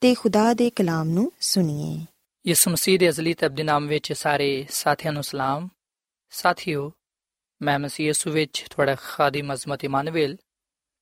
ਤੇ 0.00 0.14
ਖੁਦਾ 0.14 0.54
ਦੇ 0.54 0.70
ਕਲਾਮ 0.70 1.08
ਨੂੰ 1.08 1.32
ਸੁਣੀਏ। 1.40 2.06
ਯਿਸੂ 2.46 2.70
ਮਸੀਹ 2.70 2.98
ਦੇ 2.98 3.08
ਅਜ਼ਲੀ 3.08 3.34
ਤਬਦੀ 3.34 3.62
ਨਾਮ 3.62 3.86
ਵਿੱਚ 3.86 4.12
ਸਾਰੇ 4.12 4.66
ਸਾਥੀਆਂ 4.70 5.12
ਨੂੰ 5.12 5.22
ਸਲਾਮ। 5.22 5.68
ਸਾਥੀਓ, 6.30 6.92
ਮੈਂ 7.62 7.78
ਮਸੀਹ 7.78 8.06
ਯਿਸੂ 8.06 8.30
ਵਿੱਚ 8.30 8.64
ਤੁਹਾਡਾ 8.70 8.94
ਖਾਦਮ 8.94 9.54
ਅਜ਼ਮਤ 9.54 9.84
ਇਮਾਨੁਅਲ 9.84 10.36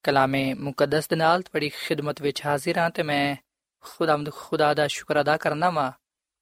ਕਲਾਮੇ 0.02 0.54
ਮੁਕੱਦਸ 0.54 1.08
ਦੇ 1.08 1.16
ਨਾਲ 1.16 1.42
ਤੁਹਾਡੀ 1.42 1.68
ਖਿਦਮਤ 1.68 2.22
ਵਿੱਚ 2.22 2.46
ਹਾਜ਼ਰ 2.46 2.78
ਹਾਂ 2.78 2.90
ਤੇ 2.90 3.02
ਮੈਂ 3.02 3.36
ਖੁਦਾਵੰਦ 3.80 4.30
ਖੁਦਾ 4.32 4.74
ਦਾ 4.74 4.86
ਸ਼ੁਕਰ 4.86 5.20
ਅਦਾ 5.20 5.36
ਕਰਨਾ 5.36 5.70
ਵਾਂ 5.70 5.92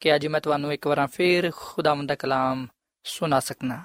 ਕਿ 0.00 0.14
ਅੱਜ 0.14 0.26
ਮੈਂ 0.26 0.40
ਤੁਹਾਨੂੰ 0.40 0.72
ਇੱਕ 0.72 0.86
ਵਾਰ 0.86 1.06
ਫੇਰ 1.06 1.50
ਖੁਦਾਵੰਦ 1.56 2.08
ਦਾ 2.08 2.14
ਕਲਾਮ 2.14 2.66
ਸੁਣਾ 3.04 3.40
ਸਕਣਾ 3.40 3.84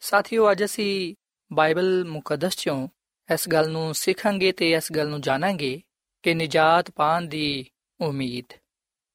ਸਾਥੀਓ, 0.00 0.52
ਅੱਜ 0.52 0.64
ਅਸੀਂ 0.64 1.14
ਬਾਈਬਲ 1.52 2.04
ਮੁਕੱਦਸ 2.04 2.56
ਚੋਂ 2.56 2.88
ਇਸ 3.34 3.48
ਗੱਲ 3.48 3.70
ਨੂੰ 3.70 3.94
ਸਿੱਖਾਂਗੇ 3.94 4.52
ਤੇ 4.52 4.72
ਇਸ 4.72 4.92
ਗੱਲ 4.92 5.08
ਨੂੰ 5.08 5.20
ਜਾਣਾਂਗੇ 5.20 5.82
ਕਿ 6.22 6.34
ਨਿਜਾਤ 6.34 6.90
ਪਾਣ 6.90 7.22
ਦੀ 7.22 7.66
ਉਮੀਦ 7.99 8.53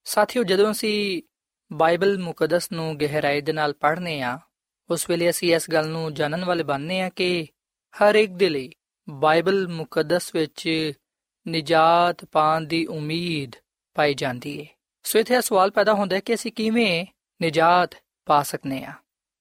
ਸਾਥੀਓ 0.07 0.43
ਜਦੋਂ 0.43 0.71
ਅਸੀਂ 0.71 1.23
ਬਾਈਬਲ 1.71 2.19
ਮੁਕੱਦਸ 2.19 2.71
ਨੂੰ 2.73 2.97
ਗਹਿਰਾਈ 2.99 3.41
ਦੇ 3.41 3.53
ਨਾਲ 3.53 3.73
ਪੜ੍ਹਨੇ 3.73 4.21
ਆ 4.23 4.39
ਉਸ 4.91 5.09
ਵੇਲੇ 5.11 5.31
ਅਸੀਂ 5.31 5.55
ਇਸ 5.55 5.71
ਗੱਲ 5.71 5.89
ਨੂੰ 5.89 6.13
ਜਾਣਨ 6.15 6.45
ਵਾਲੇ 6.45 6.63
ਬਣਨੇ 6.63 7.01
ਆ 7.01 7.09
ਕਿ 7.09 7.47
ਹਰ 7.95 8.15
ਇੱਕ 8.15 8.33
ਦੇ 8.33 8.49
ਲਈ 8.49 8.71
ਬਾਈਬਲ 9.09 9.67
ਮੁਕੱਦਸ 9.69 10.35
ਵਿੱਚ 10.35 10.69
ਨਿਜਾਤ 11.47 12.25
ਪਾਣ 12.25 12.65
ਦੀ 12.65 12.85
ਉਮੀਦ 12.87 13.57
ਪਾਈ 13.97 14.15
ਜਾਂਦੀ 14.15 14.59
ਹੈ 14.61 14.67
ਸੋ 15.05 15.19
ਇਥੇ 15.19 15.35
ਇਹ 15.35 15.41
ਸਵਾਲ 15.41 15.71
ਪੈਦਾ 15.71 15.95
ਹੁੰਦਾ 15.95 16.17
ਹੈ 16.17 16.21
ਕਿ 16.21 16.35
ਅਸੀਂ 16.35 16.53
ਕਿਵੇਂ 16.53 17.05
ਨਿਜਾਤ 17.41 17.95
ਪਾ 18.27 18.43
ਸਕਨੇ 18.43 18.85
ਆ 18.85 18.93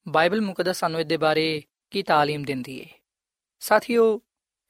ਬਾਈਬਲ 0.05 0.41
ਮੁਕੱਦਸ 0.41 0.79
ਸਾਨੂੰ 0.79 0.99
ਇਹਦੇ 0.99 1.17
ਬਾਰੇ 1.17 1.61
ਕੀ 1.91 2.01
تعلیم 2.01 2.45
ਦਿੰਦੀ 2.45 2.79
ਹੈ 2.81 2.89
ਸਾਥੀਓ 3.61 4.19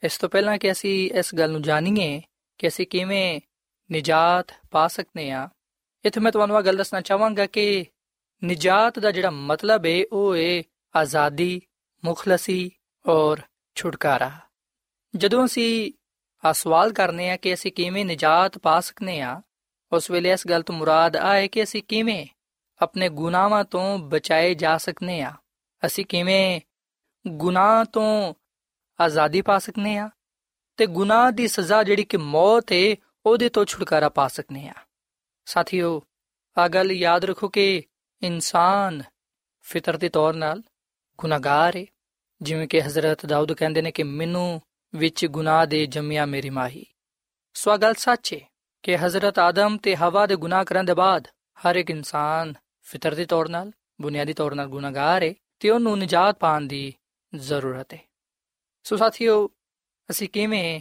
ਇਸ 0.03 0.17
ਤੋਂ 0.17 0.29
ਪਹਿਲਾਂ 0.29 0.57
ਕਿ 0.57 0.71
ਅਸੀਂ 0.71 1.09
ਇਸ 1.13 1.35
ਗੱਲ 1.35 1.51
ਨੂੰ 1.51 1.61
ਜਾਣੀਏ 1.61 2.21
ਕਿ 2.59 2.67
ਅਸੀਂ 2.67 2.87
ਕਿਵੇਂ 2.87 3.39
ਨਿਜਾਤ 3.92 4.46
ਪਾ 4.70 4.88
ਸਕਨੇ 4.88 5.30
ਆ। 5.30 5.48
ਇਥੇ 6.04 6.20
ਮੈਂ 6.20 6.32
ਤੁਹਾਨੂੰ 6.32 6.58
ਇਹ 6.58 6.62
ਗੱਲ 6.62 6.76
ਦੱਸਣਾ 6.76 7.00
ਚਾਹਾਂਗਾ 7.00 7.46
ਕਿ 7.46 7.86
ਨਿਜਾਤ 8.44 8.98
ਦਾ 8.98 9.10
ਜਿਹੜਾ 9.10 9.30
ਮਤਲਬ 9.30 9.86
ਹੈ 9.86 10.04
ਉਹ 10.12 10.36
ਹੈ 10.36 10.62
ਆਜ਼ਾਦੀ, 10.96 11.62
ਮੁਖਲਸੀ 12.04 12.70
ਔਰ 13.08 13.40
ਛੁਟਕਾਰਾ। 13.74 14.30
ਜਦੋਂ 15.16 15.46
ਅਸੀਂ 15.46 15.92
ਆ 16.44 16.52
ਸਵਾਲ 16.52 16.92
ਕਰਨੇ 16.92 17.30
ਆ 17.30 17.36
ਕਿ 17.36 17.54
ਅਸੀਂ 17.54 17.72
ਕਿਵੇਂ 17.72 18.04
ਨਿਜਾਤ 18.04 18.58
ਪਾ 18.58 18.80
ਸਕਨੇ 18.80 19.20
ਆ, 19.20 19.42
ਉਸ 19.92 20.10
ਵੇਲੇ 20.10 20.32
ਇਸ 20.32 20.46
ਗੱਲ 20.46 20.62
ਤੋਂ 20.62 20.74
ਮੁਰਾਦ 20.74 21.16
ਆ 21.16 21.34
ਹੈ 21.34 21.46
ਕਿ 21.46 21.62
ਅਸੀਂ 21.62 21.82
ਕਿਵੇਂ 21.82 22.26
ਆਪਣੇ 22.82 23.08
ਗੁਨਾਹਾਂ 23.08 23.64
ਤੋਂ 23.64 23.98
ਬਚਾਏ 23.98 24.54
ਜਾ 24.54 24.78
ਸਕਨੇ 24.78 25.22
ਆ। 25.22 25.32
ਅਸੀਂ 25.86 26.04
ਕਿਵੇਂ 26.04 26.60
ਗੁਨਾਹ 27.28 27.84
ਤੋਂ 27.84 28.34
ਆਜ਼ਾਦੀ 29.00 29.42
ਪਾ 29.42 29.58
ਸਕਨੇ 29.58 29.98
ਆ। 29.98 30.10
ਤੇ 30.76 30.86
ਗੁਨਾਹ 30.86 31.32
ਦੀ 31.32 31.48
ਸਜ਼ਾ 31.48 31.82
ਜਿਹੜੀ 31.82 32.04
ਕਿ 32.04 32.16
ਮੌਤ 32.16 32.72
ਹੈ 32.72 32.96
ਉਹਦੇ 33.26 33.48
ਤੋਂ 33.48 33.64
ਛੁਟਕਾਰਾ 33.64 34.08
ਪਾ 34.08 34.28
ਸਕਨੇ 34.28 34.68
ਆ। 34.68 34.74
ਸਾਥੀਓ 35.44 36.02
ਆ 36.58 36.68
ਗੱਲ 36.68 36.92
ਯਾਦ 36.92 37.24
ਰੱਖੋ 37.24 37.48
ਕਿ 37.48 37.82
ਇਨਸਾਨ 38.22 39.02
ਫਿਤਰਤੀ 39.60 40.08
ਤੌਰ 40.08 40.34
ਨਾਲ 40.34 40.62
ਗੁਨਾਹਗਾਰ 41.18 41.76
ਹੈ 41.76 41.86
ਜਿਵੇਂ 42.42 42.68
ਕਿ 42.68 42.82
ਹਜ਼ਰਤ 42.82 43.26
ਦਾਊਦ 43.26 43.52
ਕਹਿੰਦੇ 43.52 43.82
ਨੇ 43.82 43.90
ਕਿ 43.90 44.02
ਮੈਨੂੰ 44.02 44.62
ਵਿੱਚ 44.94 45.26
ਗੁਨਾਹ 45.26 45.66
ਦੇ 45.66 45.86
ਜੰਮਿਆ 45.86 46.26
ਮੇਰੀ 46.26 46.50
ਮਾਹੀ। 46.50 46.86
ਸੋ 47.54 47.76
ਗੱਲ 47.76 47.94
ਸੱਚ 47.94 48.34
ਹੈ 48.34 48.40
ਕਿ 48.82 48.96
ਹਜ਼ਰਤ 48.96 49.38
ਆਦਮ 49.38 49.76
ਤੇ 49.76 49.96
ਹਵਾ 49.96 50.26
ਦੇ 50.26 50.36
ਗੁਨਾਹ 50.36 50.64
ਕਰਨ 50.64 50.84
ਦੇ 50.84 50.94
ਬਾਅਦ 50.94 51.28
ਹਰ 51.58 51.76
ਇੱਕ 51.76 51.90
ਇਨਸਾਨ 51.90 52.54
ਫਿਤਰਤੀ 52.80 53.24
ਤੌਰ 53.24 53.48
ਨਾਲ, 53.48 53.72
ਬੁਨਿਆਦੀ 54.00 54.32
ਤੌਰ 54.32 54.54
ਨਾਲ 54.54 54.66
ਗੁਨਾਹਗਾਰ 54.66 55.22
ਹੈ 55.22 55.34
ਤੇ 55.60 55.70
ਉਹਨੂੰ 55.70 55.98
ਨਜਾਤ 55.98 56.38
ਪਾਣ 56.38 56.60
ਦੀ 56.60 56.94
ਜ਼ਰੂਰਤ 57.34 57.94
ਹੈ 57.94 57.98
ਸੋ 58.82 58.96
ਸਾਥੀਓ, 58.96 59.50
ਅਸੀਂ 60.10 60.28
ਕਿਵੇਂ 60.28 60.80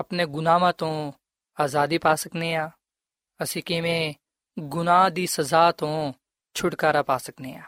ਆਪਣੇ 0.00 0.26
ਗੁਨਾਹਾਂ 0.26 0.72
ਤੋਂ 0.72 1.12
ਆਜ਼ਾਦੀ 1.57 1.97
ਪਾ 1.97 2.15
ਸਕਨੇ 2.15 2.53
ਆ 2.55 2.69
ਅਸੀਂ 3.39 3.63
ਕਿਵੇਂ 3.63 4.13
ਗੁਨਾਹ 4.57 5.09
ਦੀ 5.09 5.25
ਸਜ਼ਾ 5.25 5.71
ਤੋਂ 5.71 6.13
ਛੁਟਕਾਰਾ 6.55 7.01
ਪਾ 7.01 7.17
ਸਕਨੇ 7.17 7.55
ਆ 7.55 7.63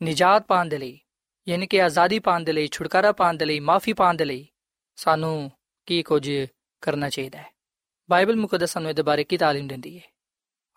ਨਜਾਤ 0.00 0.46
ਪਾਣ 0.46 0.68
ਦੇ 0.68 0.78
ਲਈ 0.78 0.98
ਯਾਨੀ 1.46 1.66
ਕਿ 1.66 1.82
ਆਜ਼ਾਦੀ 1.82 2.18
ਪਾਣ 2.18 2.44
ਦੇ 2.44 2.52
ਲਈ 2.52 2.68
ਛੁਟਕਾਰਾ 2.68 3.12
ਪਾਣ 3.12 3.36
ਦੇ 3.36 3.44
ਲਈ 3.44 3.60
ਮਾਫੀ 3.60 3.92
ਪਾਣ 3.92 4.16
ਦੇ 4.16 4.24
ਲਈ 4.24 4.46
ਸਾਨੂੰ 4.96 5.50
ਕੀ 5.86 6.02
ਕੁਝ 6.02 6.28
ਕਰਨਾ 6.82 7.08
ਚਾਹੀਦਾ 7.08 7.38
ਹੈ 7.38 7.50
ਬਾਈਬਲ 8.08 8.36
ਮੁਕੱਦਸ 8.36 8.72
ਸਾਨੂੰ 8.72 8.90
ਇਹਦੇ 8.90 9.02
ਬਾਰੇ 9.02 9.24
ਕੀ 9.24 9.36
تعلیم 9.36 9.68
ਦਿੰਦੀ 9.68 9.98
ਹੈ 9.98 10.04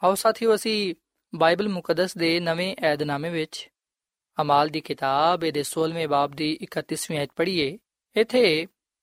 ਆਓ 0.02 0.16
ਸਾਥੀਓ 0.16 0.56
ਅਸੀਂ 0.56 0.96
ਬਾਈਬਲ 1.34 1.70
ਮੁਕੱਦਸ 1.70 2.18
ਦੇ 2.18 2.40
ਨਵੇਂ 2.40 2.76
ਏਧਨਾਮੇ 2.86 3.30
ਵਿੱਚ 3.30 3.70
ਅਮਾਲ 4.38 4.70
ਦੀ 4.70 4.82
ਕਿਤਾਬ 4.82 5.46
ਦੇ 5.52 5.64
16ਵੇਂ 5.70 6.08
ਬਾਬ 6.08 6.36
ਦੀ 6.36 6.50
31ਵੀਂ 6.66 7.18
ਆਇਤ 7.18 7.32
ਪੜ੍ਹੀਏ 7.36 7.78
ਇੱਥੇ 8.16 8.44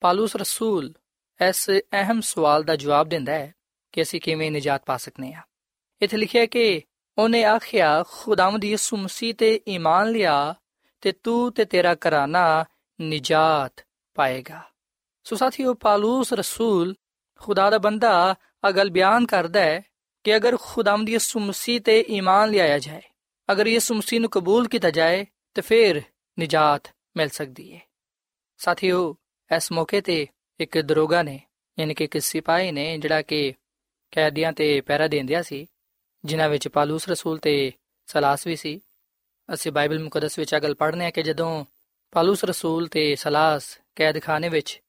ਪਾਲੂਸ 0.02 0.36
ਰਸੂਲ 0.36 0.92
ਇਸ 1.41 1.69
ਅਹਿਮ 1.69 2.21
ਸਵਾਲ 2.21 2.63
ਦਾ 2.63 2.75
ਜਵਾਬ 2.75 3.09
ਦਿੰਦਾ 3.09 3.33
ਹੈ 3.33 3.55
ਕਿ 3.91 4.01
ਅਸੀਂ 4.01 4.21
ਕਿਵੇਂ 4.21 4.51
ਨਜਾਤ 4.51 4.85
ਪਾ 4.85 4.97
ਸਕਨੇ 4.97 5.33
ਆ। 5.33 5.41
ਇੱਥੇ 6.01 6.17
ਲਿਖਿਆ 6.17 6.45
ਕਿ 6.45 6.81
ਉਹਨੇ 7.17 7.43
ਆਖਿਆ, 7.43 8.03
ਖੁਦਾਵੰਦ 8.07 8.65
ਯਿਸੂ 8.65 8.97
ਮਸੀਹ 8.97 9.33
ਤੇ 9.33 9.61
ਈਮਾਨ 9.67 10.09
ਲਿਆ 10.09 10.55
ਤੇ 11.01 11.11
ਤੂੰ 11.11 11.53
ਤੇ 11.53 11.65
ਤੇਰਾ 11.65 11.95
ਘਰਾਨਾ 11.95 12.65
ਨਜਾਤ 13.01 13.85
ਪਾਏਗਾ। 14.13 14.61
ਸੋ 15.23 15.35
ਸਾਥੀਓ, 15.35 15.73
ਪਾਲੂਸ 15.73 16.33
ਰਸੂਲ 16.33 16.95
ਖੁਦਾ 17.39 17.69
ਦਾ 17.69 17.77
ਬੰਦਾ 17.77 18.35
ਅਗਲ 18.69 18.89
ਬਿਆਨ 18.89 19.25
ਕਰਦਾ 19.25 19.59
ਹੈ 19.59 19.81
ਕਿ 20.23 20.35
ਅਗਰ 20.35 20.57
ਖੁਦਾਵੰਦ 20.61 21.09
ਯਿਸੂ 21.09 21.39
ਮਸੀਹ 21.39 21.81
ਤੇ 21.81 22.05
ਈਮਾਨ 22.09 22.49
ਲਿਆਇਆ 22.49 22.79
ਜਾਏ, 22.79 23.01
ਅਗਰ 23.51 23.67
ਯਿਸੂ 23.67 23.95
ਮਸੀਹ 23.95 24.21
ਨੂੰ 24.21 24.29
ਕਬੂਲ 24.29 24.67
ਕੀਤਾ 24.67 24.89
ਜਾਏ, 24.89 25.25
ਤੇ 25.53 25.61
ਫਿਰ 25.61 26.01
ਨਜਾਤ 26.39 26.95
ਮਿਲ 27.17 27.29
ਸਕਦੀ 27.29 27.73
ਹੈ। 27.73 27.81
ਸਾਥੀਓ, 28.57 29.15
ਇਸ 29.55 29.71
ਮੌਕੇ 29.71 30.01
ਤੇ 30.01 30.27
ਇੱਕ 30.59 30.81
ਦਰੋਗਾ 30.81 31.23
ਨੇ, 31.23 31.39
ਯਾਨੀ 31.79 31.93
ਕਿ 31.93 32.03
ਇੱਕ 32.03 32.19
ਸਿਪਾਹੀ 32.19 32.71
ਨੇ, 32.71 32.97
ਜਿਹੜਾ 32.97 33.21
ਕਿ 33.21 33.53
ਕੈਦੀਆਂ 34.11 34.51
ਤੇ 34.53 34.81
ਪਹਿਰਾ 34.81 35.07
ਦਿੰਦਿਆ 35.07 35.41
ਸੀ, 35.41 35.67
ਜਿਨ੍ਹਾਂ 36.25 36.49
ਵਿੱਚ 36.49 36.67
ਪਾਲੂਸ 36.67 37.09
ਰਸੂਲ 37.09 37.37
ਤੇ 37.37 37.71
ਸਲਾਸ 38.07 38.47
ਵੀ 38.47 38.55
ਸੀ। 38.55 38.81
ਅਸੀਂ 39.53 39.71
ਬਾਈਬਲ 39.71 39.99
ਮੁਕੱਦਸ 39.99 40.39
ਵਿੱਚ 40.39 40.55
ਅਗਲ 40.55 40.75
ਪੜ੍ਹਨੇ 40.75 41.05
ਆ 41.05 41.09
ਕਿ 41.09 41.23
ਜਦੋਂ 41.23 41.65
ਪਾਲੂਸ 42.11 42.43
ਰਸੂਲ 42.43 42.87
ਤੇ 42.87 43.15
ਸਲਾਸ 43.15 43.79
ਕੈਦਖਾਨੇ 43.95 44.49
ਵਿੱਚ 44.49 44.81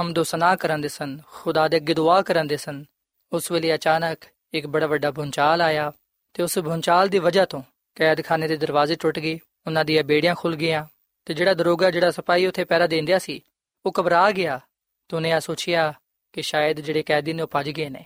ਹਮਦੋ 0.00 0.22
ਸਨਾ 0.22 0.56
ਕਰਦੇ 0.56 0.88
ਸਨ, 0.88 1.18
ਖੁਦਾ 1.32 1.68
ਦੇ 1.68 1.76
ਅੱਗੇ 1.76 1.94
ਦੁਆ 1.94 2.22
ਕਰਦੇ 2.22 2.56
ਸਨ, 2.56 2.84
ਉਸ 3.32 3.50
ਵੇਲੇ 3.52 3.74
ਅਚਾਨਕ 3.74 4.18
ਇੱਕ 4.54 4.66
ਬੜਾ 4.66 4.86
ਵੱਡਾ 4.86 5.10
ਭੁੰਚਾਲ 5.10 5.60
ਆਇਆ 5.60 5.92
ਤੇ 6.34 6.42
ਉਸ 6.42 6.58
ਭੁੰਚਾਲ 6.58 7.08
ਦੀ 7.08 7.18
ਵਜ੍ਹਾ 7.18 7.44
ਤੋਂ 7.44 7.62
ਕੈਦਖਾਨੇ 7.94 8.48
ਦੇ 8.48 8.56
ਦਰਵਾਜ਼ੇ 8.56 8.94
ਟੁੱਟ 8.94 9.18
ਗਏ, 9.18 9.38
ਉਹਨਾਂ 9.66 9.84
ਦੀਆਂ 9.84 10.04
ਬੇੜੀਆਂ 10.04 10.34
ਖੁੱਲ 10.34 10.56
ਗਈਆਂ 10.56 10.84
ਤੇ 11.26 11.34
ਜਿਹੜਾ 11.34 11.54
ਦਰੋਗਾ, 11.54 11.90
ਜਿਹੜਾ 11.90 12.10
ਸਿਪਾਹੀ 12.10 12.46
ਉੱਥੇ 12.46 12.64
ਪਹਿਰਾ 12.64 12.86
ਦੇਂਦਿਆ 12.86 13.18
ਸੀ, 13.18 13.40
ਉਹ 13.86 13.92
ਘਬਰਾ 14.00 14.30
ਗਿਆ 14.30 14.60
ਤੇ 15.08 15.16
ਉਹਨੇ 15.16 15.32
ਆ 15.32 15.40
ਸੋਚਿਆ 15.40 15.94
ਕਿ 16.32 16.42
ਸ਼ਾਇਦ 16.42 16.80
ਜਿਹੜੇ 16.80 17.02
ਕੈਦੀ 17.02 17.32
ਨੇ 17.32 17.42
ਉਹ 17.42 17.48
ਭੱਜ 17.48 17.70
ਗਏ 17.70 17.88
ਨੇ। 17.88 18.04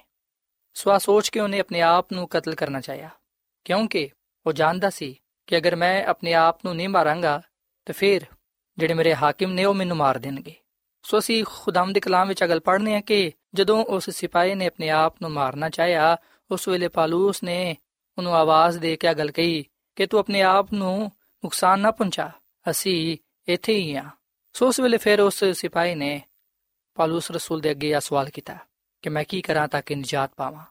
ਸੋ 0.75 0.91
ਆ 0.91 0.99
ਸੋਚ 0.99 1.29
ਕੇ 1.29 1.41
ਉਹਨੇ 1.41 1.61
ਆਪਣੇ 1.61 1.81
ਆਪ 1.81 2.13
ਨੂੰ 2.13 2.29
ਕਤਲ 2.29 2.55
ਕਰਨਾ 2.55 2.81
ਚਾਹਿਆ। 2.81 3.11
ਕਿਉਂਕਿ 3.65 4.09
ਉਹ 4.47 4.53
ਜਾਣਦਾ 4.53 4.91
ਸੀ 4.91 5.21
ਕਿ 5.47 5.57
ਅਗਰ 5.57 5.77
ਮੈਂ 5.77 6.05
ਆਪਣੇ 6.05 6.35
ਆਪ 6.35 6.65
ਨੂੰ 6.65 6.77
ਨਹੀਂ 6.77 6.89
ਮਾਰਾਂਗਾ, 6.89 7.43
ਤਾਂ 7.87 7.95
ਫਿਰ 7.95 8.21
ਜਿਹੜੇ 8.79 8.95
ਮੇਰੇ 8.95 9.15
ਹਾਕਿਮ 9.15 9.53
ਨੇ 9.53 9.65
ਉਹ 9.65 9.75
ਮੈਨੂੰ 9.75 9.97
ਮਾਰ 9.97 10.19
ਦੇਣਗੇ। 10.19 10.55
ਸੋ 11.03 11.19
ਅਸੀਂ 11.19 11.45
ਖੁਦਾਮ 11.49 11.93
ਦੇ 11.93 12.01
ਕਲਾਮ 12.01 12.29
ਵਿੱਚ 12.29 12.45
ਅਗਲ 12.45 12.61
ਪੜ੍ਹਨੇ 12.61 12.97
ਆ 12.97 13.01
ਕਿ 13.01 13.33
ਜਦੋਂ 13.55 13.85
ਉਸ 13.85 14.11
ਸਿਪਾਹੀ 14.11 14.55
ਨੇ 14.55 14.67
ਆਪਣੇ 14.67 14.91
ਆਪ 14.91 15.15
ਨੂੰ 15.23 15.31
ਮਾਰਨਾ 15.31 15.69
ਚਾਹਿਆ, 15.69 16.17
ਉਸ 16.51 16.69
ਵੇਲੇ 16.69 16.89
ਪਾਲੂਸ 16.89 17.43
ਨੇ 17.43 17.77
ਉਹਨੂੰ 18.19 18.35
ਆਵਾਜ਼ 18.35 18.79
ਦੇ 18.79 18.97
ਕੇ 18.97 19.15
ਗੱਲ 19.15 19.31
ਕਹੀ 19.31 19.65
ਕਿ 19.97 20.07
ਤੂੰ 20.07 20.21
ਆਪਣੇ 20.21 20.43
ਆਪ 20.43 20.73
ਨੂੰ 20.73 21.13
ਨੁਕਸਾਨ 21.45 21.81
ਨਾ 21.81 21.91
ਪਹੁੰਚਾ, 21.91 22.31
ਅਸੀਂ 22.71 23.17
ਇੱਥੇ 23.49 23.75
ਹੀ 23.75 23.95
ਆ 23.95 24.05
ਸੋ 24.53 24.69
ਉਸ 24.69 24.81
ਵੇਲੇ 24.81 24.97
ਫਿਰ 24.97 25.21
ਉਸ 25.21 25.45
ਸਿਪਾਹੀ 25.45 25.95
ਨੇ 25.95 26.23
ਪਾਲੂਸ 26.99 27.31
ਰਸੂਲ 27.31 27.61
ਦੇ 27.61 27.71
ਅੱਗੇ 27.71 27.91
ਇਹ 27.91 28.01
ਸਵਾਲ 28.01 28.31
ਕੀਤਾ 28.31 28.57
ਕਿ 29.03 29.09
ਮੈਂ 29.09 29.25
ਕੀ 29.25 29.41
ਕਰਾਂ 29.43 29.69
ਤਾਂ 29.69 29.83
ਕਿ 29.87 29.95
ਨਜਾਤ 29.95 30.31
ਪਾਵਾਂ। 30.37 30.65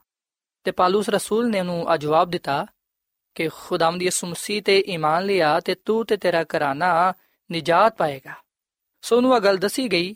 ਤੇ 0.64 0.72
ਪਾਲੂਸ 0.72 1.10
ਰਸੂਲ 1.10 1.50
ਨੇ 1.50 1.60
ਉਹਨੂੰ 1.60 1.90
ਆ 1.90 1.98
ਜਵਾਬ 1.98 2.30
ਦਿੱਤਾ 2.30 2.66
ਕਿ 3.36 3.48
ਖੁਦਾਵੰਦ 3.48 4.04
ਯਿਸੂ 4.04 4.28
ਮਸੀਹ 4.28 4.64
ਤੇ 4.64 4.84
ਈਮਾਨ 4.88 5.26
ਲਿਆ 5.26 5.60
ਤੇ 5.60 5.76
ਤੂੰ 5.76 6.06
ਤੇ 6.06 6.18
ਤੇਰਾ 6.18 6.44
ਘਰਾਨਾ 6.44 7.14
ਨਿਜਾਤ 7.52 7.98
ਪਾਏਗਾ। 7.98 8.34
ਸੋ 9.02 9.18
ਉਹਨੂੰ 9.18 9.36
ਆ 9.36 9.40
ਗੱਲ 9.40 9.58
ਦੱਸੀ 9.58 9.88
ਗਈ 9.88 10.16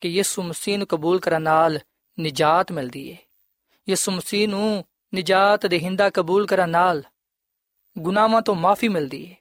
ਕਿ 0.00 0.08
ਯਿਸੂ 0.08 0.42
ਮਸੀਹ 0.42 0.78
ਨੂੰ 0.78 0.86
ਕਬੂਲ 0.86 1.20
ਕਰਨ 1.20 1.42
ਨਾਲ 1.42 1.80
ਨਿਜਾਤ 2.20 2.72
ਮਿਲਦੀ 2.72 3.08
ਏ। 3.08 3.16
ਯਿਸੂ 3.88 4.12
ਮਸੀਹ 4.12 4.48
ਨੂੰ 4.48 4.84
ਨਿਜਾਤ, 5.14 5.66
ਦੇਹਿੰਦਾ 5.66 6.10
ਕਬੂਲ 6.10 6.46
ਕਰਨ 6.46 6.70
ਨਾਲ 6.70 7.02
ਗੁਨਾਹਾਂ 7.98 8.42
ਤੋਂ 8.42 8.54
ਮਾਫੀ 8.54 8.88
ਮਿਲਦੀ 8.88 9.22
ਏ 9.24 9.34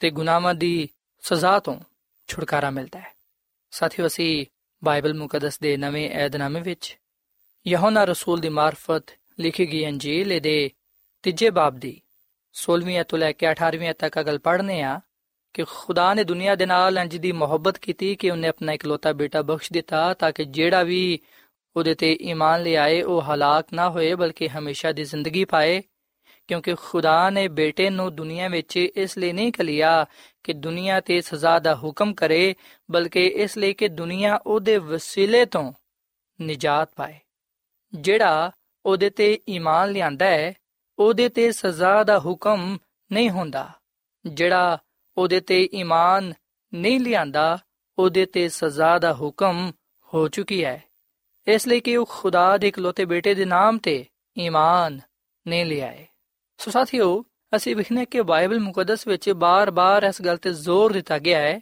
ਤੇ 0.00 0.10
ਗੁਨਾਹਾਂ 0.10 0.54
ਦੀ 0.54 0.88
ਸਜ਼ਾ 1.20 1.58
ਤੋਂ 1.58 1.80
ਛੁਟਕਾਰਾ 2.26 2.70
ਮਿਲਦਾ 2.70 2.98
ਹੈ 2.98 3.14
ਸਾਥੀਓ, 3.70 4.06
ਅਸੀਂ 4.06 4.46
ਬਾਈਬਲ 4.84 5.14
ਮੁਕੱਦਸ 5.14 5.58
ਦੇ 5.60 5.76
ਨਵੇਂ 5.76 6.10
ਏਧਨਾਮੇ 6.10 6.60
ਵਿੱਚ 6.60 6.98
ਯਹੋਨਾ 7.66 8.04
ਰਸੂਲ 8.04 8.40
ਦੀ 8.40 8.48
ਮਾਰਫਤ 8.48 9.04
ਲਿਖੀ 9.40 9.66
ਗਈ 9.72 9.86
ਅੰਜੀਲ 9.86 10.40
ਦੇ 10.40 10.70
ਤੀਜੇ 11.24 11.50
ਬਾਬ 11.50 11.78
ਦੀ। 11.78 12.00
16ਵੀਂ 12.54 13.04
ਤੋਂ 13.04 13.18
ਲੈ 13.18 13.32
ਕੇ 13.32 13.46
18ਵੀਂ 13.52 13.94
ਤੱਕ 13.94 14.20
ਅਗਲ 14.20 14.38
ਪੜ੍ਹਨੇ 14.38 14.82
ਆ 14.82 15.00
ਕਿ 15.54 15.64
ਖੁਦਾ 15.68 16.14
ਨੇ 16.14 16.24
ਦੁਨੀਆ 16.24 16.54
ਦੇ 16.54 16.66
ਨਾਲ 16.66 16.98
ਇੰਜ 16.98 17.16
ਦੀ 17.16 17.32
ਮੁਹੱਬਤ 17.32 17.78
ਕੀਤੀ 17.78 18.14
ਕਿ 18.14 18.30
ਉਹਨੇ 18.30 18.48
ਆਪਣਾ 18.48 18.72
ਇਕਲੌਤਾ 18.72 19.12
ਬੇਟਾ 19.12 19.42
ਬਖਸ਼ 19.42 19.72
ਦਿੱਤਾ 19.72 20.14
ਤਾਂ 20.14 20.32
ਕਿ 20.32 20.44
ਜਿਹੜਾ 20.44 20.82
ਵੀ 20.82 21.18
ਉਹਦੇ 21.76 21.94
ਤੇ 21.94 22.12
ਈਮਾਨ 22.20 22.62
ਲਿਆਏ 22.62 23.02
ਉਹ 23.02 23.22
ਹਲਾਕ 23.22 23.72
ਨਾ 23.72 23.90
ਹੋਏ, 23.90 24.14
ਬਲਕਿ 24.14 24.48
ਹਮੇਸ਼ਾ 24.48 24.92
ਦੀ 24.92 25.04
ਜ਼ਿੰਦਗੀ 25.04 25.44
ਪਾਏ, 25.44 25.82
ਕਿਉਂਕਿ 26.48 26.74
ਖੁਦਾ 26.74 27.30
ਨੇ 27.30 27.48
ਬੇਟੇ 27.48 27.90
ਨੂੰ 27.90 28.14
ਦੁਨੀਆ 28.16 28.48
ਵਿੱਚ 28.48 28.76
ਇਸ 28.76 29.18
ਲਈ 29.18 29.32
ਨਹੀਂ 29.32 29.52
ਕਲਿਆ 29.52 30.06
ਕਿ 30.44 30.52
ਦੁਨੀਆ 30.52 31.00
ਤੇ 31.00 31.20
ਸਜ਼ਾ 31.20 31.58
ਦਾ 31.58 31.76
ਹੁਕਮ 31.76 32.14
ਕਰੇ, 32.14 32.54
ਬਲਕਿ 32.90 33.26
ਇਸ 33.26 33.58
ਲਈ 33.58 33.72
ਕਿ 33.72 33.88
ਦੁਨੀਆ 33.88 34.40
ਉਹਦੇ 34.46 34.76
ਵਸੀਲੇ 34.78 35.44
ਤੋਂ 35.44 35.72
ਨਿਜਾਤ 36.40 36.90
ਪਾਏ। 36.96 37.18
ਜਿਹੜਾ 37.94 38.50
ਉਹਦੇ 38.86 39.10
ਤੇ 39.10 39.40
ਈਮਾਨ 39.48 39.92
ਲਿਆਂਦਾ 39.92 40.26
ਹੈ, 40.26 40.52
ਉਹਦੇ 40.98 41.28
ਤੇ 41.28 41.52
ਸਜ਼ਾ 41.52 42.04
ਦਾ 42.04 42.18
ਹੁਕਮ 42.18 42.78
ਨਹੀਂ 43.12 43.30
ਹੁੰਦਾ। 43.30 43.70
ਜਿਹੜਾ 44.26 44.78
ਉਹਦੇ 45.16 45.40
ਤੇ 45.40 45.68
ਈਮਾਨ 45.74 46.34
ਨਹੀਂ 46.74 47.00
ਲਿਆਂਦਾ, 47.00 47.58
ਉਹਦੇ 47.98 48.26
ਤੇ 48.26 48.48
ਸਜ਼ਾ 48.48 48.98
ਦਾ 48.98 49.14
ਹੁਕਮ 49.14 49.72
ਹੋ 50.14 50.28
ਚੁੱਕੀ 50.28 50.64
ਹੈ। 50.64 50.84
ਇਸ 51.46 51.68
ਲਈ 51.68 51.80
ਕਿ 51.80 51.96
ਉਹ 51.96 52.06
ਖੁਦਾ 52.10 52.58
ਦੇ 52.58 52.68
ਇਕਲੌਤੇ 52.68 53.04
ਬੇਟੇ 53.04 53.34
ਦੇ 53.34 53.44
ਨਾਮ 53.44 53.78
ਤੇ 53.78 54.06
ਈਮਾਨ 54.38 55.00
ਨਹੀਂ 55.46 55.66
ਲਿਆਏ। 55.66 56.06
ਸੋ 56.58 56.70
ਸਾਥੀਓ 56.70 57.24
ਅਸੀਂ 57.56 57.76
ਵਿਖਨੇ 57.76 58.06
ਕਿ 58.06 58.22
ਬਾਈਬਲ 58.22 58.60
ਮੁਕੱਦਸ 58.60 59.06
ਵਿੱਚ 59.06 59.30
ਬਾਰ-ਬਾਰ 59.30 60.02
ਇਸ 60.02 60.22
ਗੱਲ 60.22 60.36
ਤੇ 60.36 60.52
ਜ਼ੋਰ 60.52 60.92
ਦਿੱਤਾ 60.92 61.18
ਗਿਆ 61.18 61.38
ਹੈ 61.38 61.60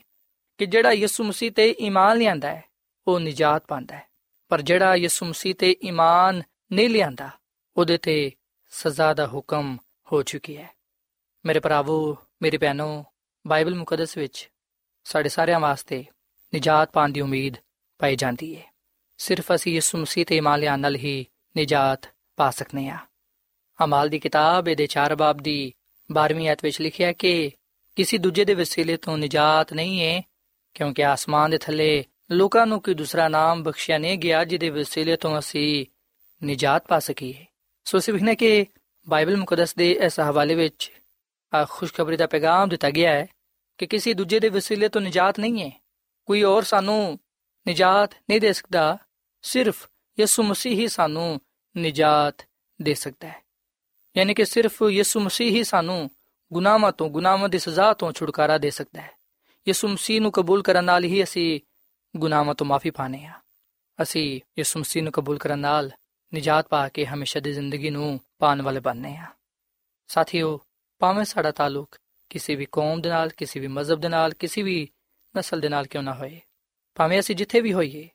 ਕਿ 0.59 0.67
ਜਿਹੜਾ 0.67 0.93
ਯਿਸੂ 0.93 1.25
ਮਸੀਹ 1.25 1.53
ਤੇ 1.53 1.75
ਈਮਾਨ 1.81 2.19
ਲਿਆਂਦਾ 2.19 2.49
ਹੈ, 2.49 2.65
ਉਹ 3.09 3.21
ਨਿਜਾਤ 3.21 3.65
ਪਾਉਂਦਾ 3.69 3.97
ਹੈ। 3.97 4.07
ਪਰ 4.49 4.63
ਜਿਹੜਾ 4.63 4.97
ਯਿਸੂ 4.97 5.27
ਮਸੀਹ 5.27 5.55
ਤੇ 5.55 5.77
ਈਮਾਨ 5.85 6.43
ਨਹੀਂ 6.73 6.91
ਲਿਆਂਦਾ, 6.91 7.31
ਉਹਦੇ 7.77 7.99
ਤੇ 7.99 8.33
ਸਜ਼ਾ 8.71 9.15
ਦਾ 9.15 9.27
ਹੁਕਮ 9.27 9.79
ਹੋ 10.13 10.23
ਚੁੱਕੀ 10.23 10.57
ਹੈ। 10.57 10.71
ਮੇਰੇ 11.47 11.61
ਭਰਾਵੋ, 11.61 12.17
ਮੇਰੇ 12.43 12.59
ਭੈਣੋ, 12.59 13.05
ਬਾਈਬਲ 13.47 13.75
ਮੁਕੱਦਸ 13.75 14.17
ਵਿੱਚ 14.17 14.51
ਸਾਡੇ 15.05 15.29
ਸਾਰਿਆਂ 15.29 15.61
ਵਾਸਤੇ 15.61 16.05
ਨਿਜਾਤ 16.55 16.93
ਪਾਉਣ 16.93 17.13
ਦੀ 17.13 17.21
ਉਮੀਦ 17.21 17.55
ਪਾਈ 17.99 18.17
ਜਾਂਦੀ 18.17 18.57
ਹੈ। 18.57 18.73
ਸਿਰਫ 19.19 19.53
ਅਸੀਂ 19.55 19.73
ਯਿਸੂ 19.73 19.99
ਮਸੀਹ 19.99 20.27
ਤੇ 20.27 20.37
ਈਮਾਨ 20.37 20.61
ਲਿਆਉਣ 20.61 20.81
ਨਾਲ 20.81 20.97
ਹੀ 20.97 21.27
ਨਿਜਾਤ 21.57 22.09
ਪਾ 22.37 22.51
ਸਕਨੇ 22.51 22.89
ਆ 22.89 22.99
ਅਮਾਲ 23.85 24.09
ਦੀ 24.09 24.19
ਕਿਤਾਬ, 24.19 24.69
ਇਹਦੇ 24.69 24.87
4 24.87 25.17
ਬਾਬ 25.17 25.37
ਦੀ 25.37 25.73
12ਵੀਂ 26.13 26.49
ਆਇਤ 26.49 26.59
ਵਿੱਚ 26.63 26.81
ਲਿਖਿਆ 26.81 27.13
ਕਿ 27.13 27.51
ਕਿਸੇ 27.97 28.19
ਦੂਜੇ 28.19 28.45
ਦੇ 28.45 28.55
ਵਸੀਲੇ 28.55 28.97
ਤੋਂ 28.97 29.19
ਨਿਜਾਤ 29.19 29.73
ਨਹੀਂ 29.73 30.01
ਹੈ 30.01 30.23
ਕਿਉਂਕਿ 30.75 31.05
ਆਸਮਾਨ 31.05 31.51
ਦੇ 31.51 31.59
ਥੱਲੇ 31.59 32.05
ਲੋਕਾਂ 32.31 32.67
ਨੂੰ 32.67 32.81
ਕੋਈ 32.81 32.95
ਦੂਸਰਾ 32.95 33.29
ਨਾਮ 33.29 33.63
ਬਖਸ਼ਿਆ 33.63 33.99
ਨਹੀਂ 33.99 34.19
ਗਿਆ 34.19 34.45
ਜਿਹਦੇ 34.45 34.71
ਵਸੀਲੇ 34.71 35.17
ਤੋਂ 35.17 35.39
ਅਸੀਂ 35.39 35.87
ਨਿਜਾਤ 36.43 36.87
ਪਾ 36.87 36.99
ਸਕੀਏ। 36.99 37.47
ਸੋ 37.85 37.99
ਅਸੀਂ 37.99 38.15
ਵਿਖਨੇ 38.15 38.35
ਕਿ 38.35 38.67
ਬਾਈਬਲ 39.09 39.37
ਮੁਕੱਦਸ 39.37 39.75
ਦੇ 39.75 39.93
ਇਸ 39.93 40.21
ਹਵਾਲੇ 40.21 40.55
ਵਿੱਚ 40.55 40.93
ਆ 41.55 41.67
ਖੁਸ਼ਖਬਰੀ 41.71 42.17
ਦਾ 42.17 42.27
ਪੈਗਾਮ 42.27 42.69
ਦਿੱਤਾ 42.69 42.91
ਗਿਆ 42.91 43.13
ਹੈ 43.13 43.27
ਕਿ 43.79 43.87
ਕਿਸੇ 43.87 44.15
ਦੂਜੇ 44.15 44.41
ਦੇ 44.41 44.49
ਵਸੀਲੇ 44.49 44.89
ਤੋਂ 44.89 45.01
ਨਿਜਾਤ 45.01 45.41
ਨਹੀਂ 45.41 45.63
ਹੈ 45.63 45.83
ਕੋਈ 46.27 46.43
ਹੋਰ 46.43 46.63
ਸਾਨੂੰ 46.63 47.19
ਨਿਜਾਤ 47.67 48.15
ਨਹੀਂ 48.31 48.41
ਦੇ 48.41 48.53
ਸਕਦਾ, 48.53 48.99
ਸਿਰਫ 49.43 49.89
ਯਿਸੂ 50.21 50.43
ਮਸੀਹ 50.43 50.73
ਹੀ 50.73 50.89
ਸਾਨੂੰ 50.89 51.41
ਨਿਜਾਤ 51.77 52.47
ਦੇ 52.83 52.95
ਸਕਦਾ 52.95 53.29
ਹੈ। 53.29 53.42
ਯਾਨੀ 54.17 54.35
ਕਿ 54.35 54.45
ਸਿਰਫ 54.45 54.83
ਯਿਸੂ 54.91 55.21
ਮਸੀਹ 55.21 55.51
ਹੀ 55.51 55.65
ਸਾਨੂੰ 55.65 56.11
ਗੁਨਾਹਾਂ 56.53 56.93
ਤੋਂ, 56.93 57.11
ਗੁਨਾਹਾਂ 57.11 57.49
ਦੀ 57.49 57.59
ਸਜ਼ਾ 57.59 57.93
ਤੋਂ 57.93 58.13
ਛੁਟਕਾਰਾ 58.13 58.59
ਦੇ 58.59 58.71
ਸਕਦਾ 58.71 59.03
ਹੈ। 59.03 59.11
ਯਿਸੂ 59.69 59.89
ਮਸੀਹ 59.89 60.21
ਨੂੰ 60.21 60.33
ਕਬੂਲ 60.33 60.63
ਕਰਨ 60.63 60.85
ਨਾਲ 60.85 61.05
ਹੀ 61.05 61.23
ਅਸੀਂ 61.23 61.61
ਗੁਨਾਹਾਂ 62.17 62.55
ਤੋਂ 62.55 62.67
ਮਾਫੀ 62.67 62.91
ਪਾਣੇ 62.91 63.25
ਆ 63.25 63.33
ਅਸੀਂ 64.03 64.41
ਯਿਸੂ 64.59 64.81
ਮਸੀਹ 64.81 65.03
ਨੂੰ 65.03 65.13
ਕਬੂਲ 65.13 65.39
ਕਰਨ 65.39 65.59
ਨਾਲ 65.59 65.91
ਨਿਜਾਤ 66.35 66.69
ਪਾ 66.69 66.89
ਕੇ 66.89 67.07
ਹਮੇਸ਼ਾ 67.07 67.41
ਦੀ 67.41 67.53
ਜ਼ਿੰਦਗੀ 67.53 67.91
ਨੂੰ 67.91 68.21
ਪਾਣ 68.39 68.63
ਵਾਲੇ 68.63 68.81
ਬਣਨੇ 68.81 69.17
ਆ 69.17 69.27
ਸਾਥੀਓ, 70.09 70.61
ਭਾਵੇਂ 70.99 71.25
ਸਾਡਾ 71.25 71.51
ਤਾਲੁਕ 71.51 71.97
ਕਿਸੇ 72.31 72.55
ਵੀ 72.55 72.67
ਕੌਮ 72.73 73.01
ਦੇ 73.01 73.09
ਨਾਲ, 73.09 73.29
ਕਿਸੇ 73.29 73.61
ਵੀ 73.61 73.67
ਮਜ਼ਹਬ 73.67 74.01
ਦੇ 74.01 74.09
ਨਾਲ, 74.09 74.35
ਕਿਸੇ 74.35 74.63
ਵੀ 74.63 74.89
ਨਸਲ 75.39 75.61
ਦੇ 75.61 75.69
ਨਾਲ 75.69 75.87
ਕਿਉਂ 75.87 76.03
ਨਾ 76.03 76.15
ਹੋਏ, 76.15 76.41
ਭਾਵੇਂ 76.95 77.21
ਅਸੀਂ 77.21 77.37
ਜਿੱਥੇ 77.37 77.61
ਵੀ 77.61 77.73
ਹੋਈਏ, 77.73 78.09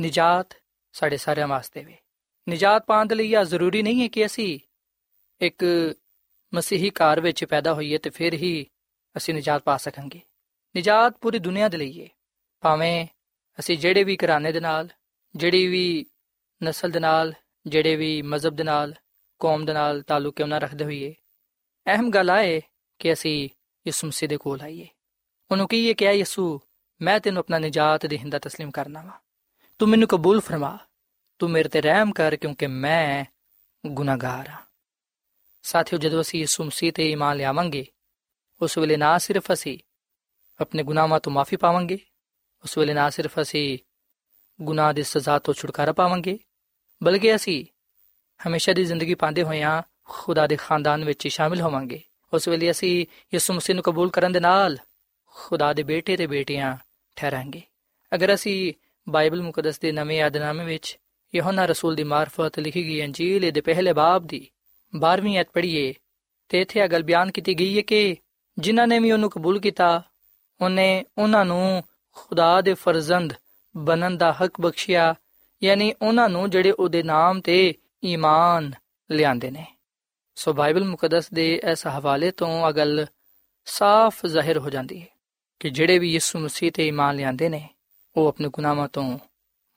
ਨਿਜਾਤ 0.00 0.46
ਸਾਡੇ 0.92 1.16
ਸਾਰਿਆਂ 1.16 1.48
ਵਾਸਤੇ 1.48 1.84
ਵੇ। 1.84 1.96
ਨਿਜਾਤ 2.48 2.84
ਪਾਉਣ 2.86 3.06
ਦੇ 3.06 3.14
ਲਈ 3.14 3.34
ਇਹ 3.34 3.44
ਜ਼ਰੂਰੀ 3.44 3.82
ਨਹੀਂ 3.82 4.02
ਹੈ 4.02 4.08
ਕਿ 4.08 4.26
ਅਸੀਂ 4.26 4.58
ਇੱਕ 5.41 5.65
ਮਸੀਹੀ 6.53 6.89
ਘਰ 6.89 7.19
ਵਿੱਚ 7.19 7.43
ਪੈਦਾ 7.45 7.73
ਹੋਈਏ 7.73 7.97
ਤੇ 7.97 8.09
ਫਿਰ 8.09 8.33
ਹੀ 8.33 8.65
ਅਸੀਂ 9.15 9.33
ਨਿਜਾਤ 9.33 9.63
ਪਾ 9.63 9.77
ਸਕਾਂਗੇ 9.77 10.21
ਨਿਜਾਤ 10.75 11.17
ਪੂਰੀ 11.21 11.39
ਦੁਨੀਆ 11.39 11.69
ਦੇ 11.69 11.77
ਲਈ 11.77 12.01
ਹੈ 12.01 12.07
ਭਾਵੇਂ 12.63 13.07
ਅਸੀਂ 13.59 13.77
ਜਿਹੜੇ 13.77 14.03
ਵੀ 14.03 14.17
ਘਰਾਣੇ 14.25 14.51
ਦੇ 14.51 14.59
ਨਾਲ 14.59 14.89
ਜਿਹੜੀ 15.35 15.67
ਵੀ 15.67 16.05
ਨਸਲ 16.63 16.91
ਦੇ 16.91 16.99
ਨਾਲ 16.99 17.33
ਜਿਹੜੇ 17.67 17.95
ਵੀ 17.95 18.21
ਮਜ਼ਹਬ 18.21 18.55
ਦੇ 18.55 18.63
ਨਾਲ 18.63 18.93
ਕੌਮ 19.39 19.65
ਦੇ 19.65 19.73
ਨਾਲ 19.73 20.01
ਤਾਲੁਕ 20.01 20.35
ਕਿਉਂ 20.35 20.47
ਨਾ 20.47 20.57
ਰੱਖਦੇ 20.57 20.85
ਹੋਈਏ 20.85 21.13
ਅਹਿਮ 21.85 22.09
ਗੱਲ 22.11 22.29
ਆਏ 22.29 22.61
ਕਿ 22.99 23.13
ਅਸੀਂ 23.13 23.49
ਯਿਸੂ 23.85 24.07
ਮਸੀਹ 24.07 24.29
ਦੇ 24.29 24.37
ਕੋਲ 24.37 24.61
ਆਈਏ 24.61 24.87
ਉਹਨੂੰ 25.51 25.67
ਕਹੀਏ 25.67 25.93
ਕਿ 25.93 26.07
ਆ 26.07 26.11
ਯਿਸੂ 26.11 26.59
ਮੈਂ 27.01 27.19
ਤੈਨੂੰ 27.19 27.39
ਆਪਣਾ 27.39 27.59
ਨਿਜਾਤ 27.59 28.05
ਦੇਹਿੰਦਾ 28.05 28.37
تسلیم 28.37 28.71
ਕਰਨਾ 28.71 29.01
ਵਾ 29.01 29.19
ਤੂੰ 29.79 29.89
ਮੈਨੂੰ 29.89 30.07
ਕਬੂਲ 30.07 30.39
ਫਰਮਾ 30.39 30.77
ਤੂੰ 31.39 31.49
ਮੇਰੇ 31.49 31.69
ਤੇ 31.69 31.81
ਰਹਿਮ 31.81 32.11
ਕਰ 32.11 32.35
ਕਿਉਂਕਿ 32.35 32.67
ਮੈਂ 32.67 33.25
ਗੁਨਾਹਗਾਰ 33.85 34.49
ਹਾਂ 34.49 34.61
ਸਾਥੀਓ, 35.62 35.98
ਜਦੋਂ 35.98 36.20
ਅਸੀਂ 36.20 36.40
ਯਿਸੂ 36.40 36.64
ਮਸੀਹ 36.64 36.92
ਤੇ 36.92 37.10
ਈਮਾਨ 37.10 37.36
ਲਿਆਵਾਂਗੇ, 37.36 37.86
ਉਸ 38.62 38.78
ਵੇਲੇ 38.78 38.96
ਨਾ 38.96 39.18
ਸਿਰਫ 39.18 39.52
ਅਸੀਂ 39.52 39.78
ਆਪਣੇ 40.60 40.82
ਗੁਨਾਹਾਂ 40.82 41.20
ਤੋਂ 41.20 41.32
ਮਾਫੀ 41.32 41.56
ਪਾਵਾਂਗੇ, 41.56 41.98
ਉਸ 42.64 42.78
ਵੇਲੇ 42.78 42.94
ਨਾ 42.94 43.10
ਸਿਰਫ 43.10 43.40
ਅਸੀਂ 43.40 43.78
ਗੁਨਾਹ 44.62 44.92
ਦੀ 44.92 45.02
ਸਜ਼ਾ 45.02 45.38
ਤੋਂ 45.38 45.54
ਛੁਟਕਾਰਾ 45.54 45.92
ਪਾਵਾਂਗੇ, 45.92 46.38
ਬਲਕਿ 47.02 47.34
ਅਸੀਂ 47.34 47.66
ਹਮੇਸ਼ਾ 48.48 48.72
ਦੀ 48.72 48.84
ਜ਼ਿੰਦਗੀ 48.84 49.14
ਪਾਉਂਦੇ 49.14 49.42
ਹੋਇਆਂ 49.42 49.82
ਖੁਦਾ 50.04 50.46
ਦੇ 50.46 50.56
ਖਾਨਦਾਨ 50.56 51.04
ਵਿੱਚ 51.04 51.28
ਸ਼ਾਮਿਲ 51.28 51.60
ਹੋਵਾਂਗੇ। 51.60 52.02
ਉਸ 52.32 52.48
ਵੇਲੇ 52.48 52.70
ਅਸੀਂ 52.70 53.06
ਯਿਸੂ 53.34 53.54
ਮਸੀਹ 53.54 53.74
ਨੂੰ 53.74 53.84
ਕਬੂਲ 53.84 54.10
ਕਰਨ 54.10 54.32
ਦੇ 54.32 54.40
ਨਾਲ 54.40 54.78
ਖੁਦਾ 55.26 55.72
ਦੇ 55.72 55.82
ਬੇਟੇ 55.82 56.16
ਤੇ 56.16 56.26
ਬੇਟੀਆਂ 56.26 56.76
ਠਹਿਰਾਂਗੇ। 57.16 57.62
ਅਗਰ 58.14 58.34
ਅਸੀਂ 58.34 58.74
ਬਾਈਬਲ 59.08 59.42
ਮੁਕੱਦਸ 59.42 59.78
ਦੇ 59.78 59.92
ਨਵੇਂ 59.92 60.18
ਯਾਦਨਾਮੇ 60.18 60.64
ਵਿੱਚ 60.64 60.98
ਯਹੋਨਾ 61.34 61.66
ਰਸੂਲ 61.66 61.94
ਦੀ 61.94 62.04
ਮਾਰਫਤ 62.04 62.58
ਲਿਖੀ 62.58 62.84
ਗਈ 62.84 63.04
ਅੰਜੀਲ 63.04 63.50
ਦੇ 63.50 63.60
ਪਹਿਲੇ 63.60 63.92
ਬਾਬ 63.92 64.26
ਦੀ 64.26 64.48
12ਵੀਂ 64.96 65.40
ਅਧ 65.40 65.46
ਪੜ੍ਹੀਏ 65.52 65.94
ਤੇ 66.48 66.60
ਇੱਥੇ 66.60 66.80
ਇਹ 66.80 66.88
ਗੱਲ 66.88 67.02
ਬਿਆਨ 67.02 67.30
ਕੀਤੀ 67.30 67.54
ਗਈ 67.54 67.76
ਹੈ 67.76 67.82
ਕਿ 67.82 68.16
ਜਿਨ੍ਹਾਂ 68.58 68.86
ਨੇ 68.86 68.98
ਵੀ 68.98 69.12
ਉਹਨੂੰ 69.12 69.30
ਕਬੂਲ 69.30 69.60
ਕੀਤਾ, 69.60 70.02
ਉਹਨੇ 70.60 71.04
ਉਹਨਾਂ 71.18 71.44
ਨੂੰ 71.44 71.82
ਖੁਦਾ 72.12 72.60
ਦੇ 72.60 72.74
ਫਰਜ਼ੰਦ 72.74 73.32
ਬਣਨ 73.76 74.16
ਦਾ 74.16 74.32
ਹੱਕ 74.32 74.60
ਬਖਸ਼ਿਆ, 74.60 75.14
ਯਾਨੀ 75.62 75.94
ਉਹਨਾਂ 76.02 76.28
ਨੂੰ 76.28 76.50
ਜਿਹੜੇ 76.50 76.70
ਉਹਦੇ 76.70 77.02
ਨਾਮ 77.02 77.40
ਤੇ 77.40 77.74
ਈਮਾਨ 78.04 78.72
ਲਿਆਂਦੇ 79.10 79.50
ਨੇ। 79.50 79.66
ਸੋ 80.34 80.52
ਬਾਈਬਲ 80.52 80.84
ਮੁਕੱਦਸ 80.84 81.30
ਦੇ 81.30 81.60
ਇਸ 81.72 81.86
ਹਵਾਲੇ 81.86 82.30
ਤੋਂ 82.30 82.68
ਇਹ 82.68 82.72
ਗੱਲ 82.72 83.06
ਸਾਫ਼ 83.64 84.26
ਜ਼ਾਹਿਰ 84.26 84.58
ਹੋ 84.58 84.70
ਜਾਂਦੀ 84.70 85.00
ਹੈ 85.00 85.06
ਕਿ 85.60 85.70
ਜਿਹੜੇ 85.70 85.98
ਵੀ 85.98 86.12
ਯਿਸੂ 86.12 86.38
ਮਸੀਹ 86.38 86.72
ਤੇ 86.72 86.88
ਈਮਾਨ 86.88 87.16
ਲਿਆਂਦੇ 87.16 87.48
ਨੇ, 87.48 87.68
ਉਹ 88.16 88.28
ਆਪਣੇ 88.28 88.48
ਗੁਨਾਹਾਂ 88.48 88.88
ਤੋਂ 88.88 89.18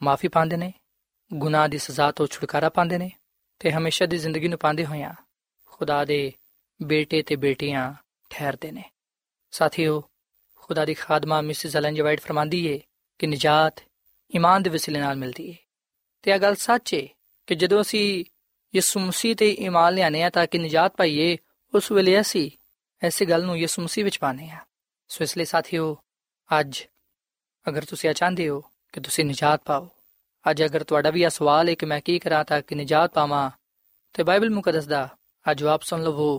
ਮਾਫੀ 0.03 0.27
ਪਾਉਂਦੇ 0.27 0.57
ਨੇ, 0.57 0.73
ਗੁਨਾਹ 1.33 1.67
ਦੀ 1.67 1.77
ਸਜ਼ਾ 1.77 2.11
ਤੋਂ 2.11 2.27
ਛੁਟਕਾਰਾ 2.27 2.69
ਪਾਉਂਦੇ 2.69 2.97
ਨੇ 2.97 3.11
ਤੇ 3.59 3.71
ਹਮੇਸ਼ਾ 3.71 4.05
ਦੀ 4.05 4.17
ਜ਼ਿੰਦਗੀ 4.17 4.47
ਨੂੰ 4.47 4.59
ਪਾਉਂਦੇ 4.59 4.85
ਹੋਇਆਂ 4.85 5.13
ਖੁਦਾ 5.65 6.05
ਦੇ 6.05 6.33
ਬੇਟੇ 6.83 7.21
ਤੇ 7.21 7.35
ਬੇਟੀਆਂ 7.35 7.93
ਠਹਿਰਦੇ 8.29 8.71
ਨੇ। 8.71 8.83
ਸਾਥੀਓ, 9.51 10.03
ਖੁਦਾ 10.55 10.85
ਦੀ 10.85 10.93
ਖਾਦਮਾ 10.93 11.41
ਮਿਸਿਸ 11.41 11.75
ਐਲਨ 11.75 11.95
ਜੀ 11.95 12.01
ਵਾਈਟ 12.01 12.21
ਫਰਮਾਂਦੀ 12.21 12.67
ਏ 12.67 12.81
ਕਿ 13.19 13.27
ਨਜਾਤ 13.27 13.83
ਈਮਾਨ 14.35 14.63
ਦੇ 14.63 14.69
ਵਸੀਲੇ 14.69 14.99
ਨਾਲ 14.99 15.15
ਮਿਲਦੀ 15.15 15.49
ਏ। 15.49 15.55
ਤੇ 16.21 16.31
ਇਹ 16.31 16.39
ਗੱਲ 16.39 16.55
ਸੱਚ 16.55 16.93
ਏ 16.93 17.09
ਕਿ 17.47 17.55
ਜਦੋਂ 17.55 17.81
ਅਸੀਂ 17.81 18.25
ਯਿਸੂ 18.75 18.99
ਮਸੀਹ 18.99 19.35
ਤੇ 19.35 19.51
ਈਮਾਨ 19.51 19.93
ਲਿਆਨੇ 19.93 20.23
ਆ 20.23 20.29
ਤਾਂ 20.29 20.47
ਕਿ 20.47 20.57
ਨਜਾਤ 20.57 20.95
ਪਾਈਏ, 20.95 21.37
ਉਸ 21.75 21.91
ਵੇਲੇ 21.91 22.21
ਅਸੀਂ 22.21 22.51
ਐਸੀ 23.03 23.25
ਗੱਲ 23.25 23.43
ਨੂੰ 23.43 23.57
ਯਿਸੂ 23.57 23.81
ਮਸੀਹ 23.81 24.03
ਵਿੱਚ 24.03 24.19
ਪਾਣੇ 24.19 24.49
ਆ 24.49 24.59
ਸੋ 25.07 25.23
ਇਸ 25.23 25.37
ਲਈ 25.37 25.45
ਸਾਥੀਓ, 25.45 25.97
ਅੱਜ 26.59 26.83
ਅਗਰ 27.69 27.85
ਤੁਸੀਂ 27.85 28.13
ਚਾਹੁੰਦੇ 28.13 28.49
ਹੋ 28.49 28.61
ਕਿ 28.93 28.99
ਤੁਸੀਂ 28.99 29.25
ਨਜਾਤ 29.25 29.63
ਪਾਓ 29.65 29.89
ਅੱਜ 30.50 30.62
ਅਗਰ 30.64 30.84
ਤੁਹਾਡਾ 30.84 31.10
ਵੀ 31.10 31.22
ਇਹ 31.22 31.30
ਸਵਾਲ 31.30 31.68
ਹੈ 31.68 31.74
ਕਿ 31.74 31.86
ਮੈਂ 31.86 32.00
ਕੀ 32.00 32.18
ਕਰਾਂ 32.18 32.44
ਤਾਂ 32.44 32.60
ਕਿ 32.62 32.74
ਨਜਾਤ 32.74 33.12
ਪਾਵਾਂ 33.14 33.50
ਤੇ 34.14 34.22
ਬਾਈਬਲ 34.22 34.50
ਮੁਕੱਦਸ 34.50 34.86
ਦਾ 34.86 35.08
ਆ 35.46 35.54
ਜਵਾਬ 35.54 35.80
ਸੁਣ 35.80 36.02
ਲਵੋ 36.02 36.38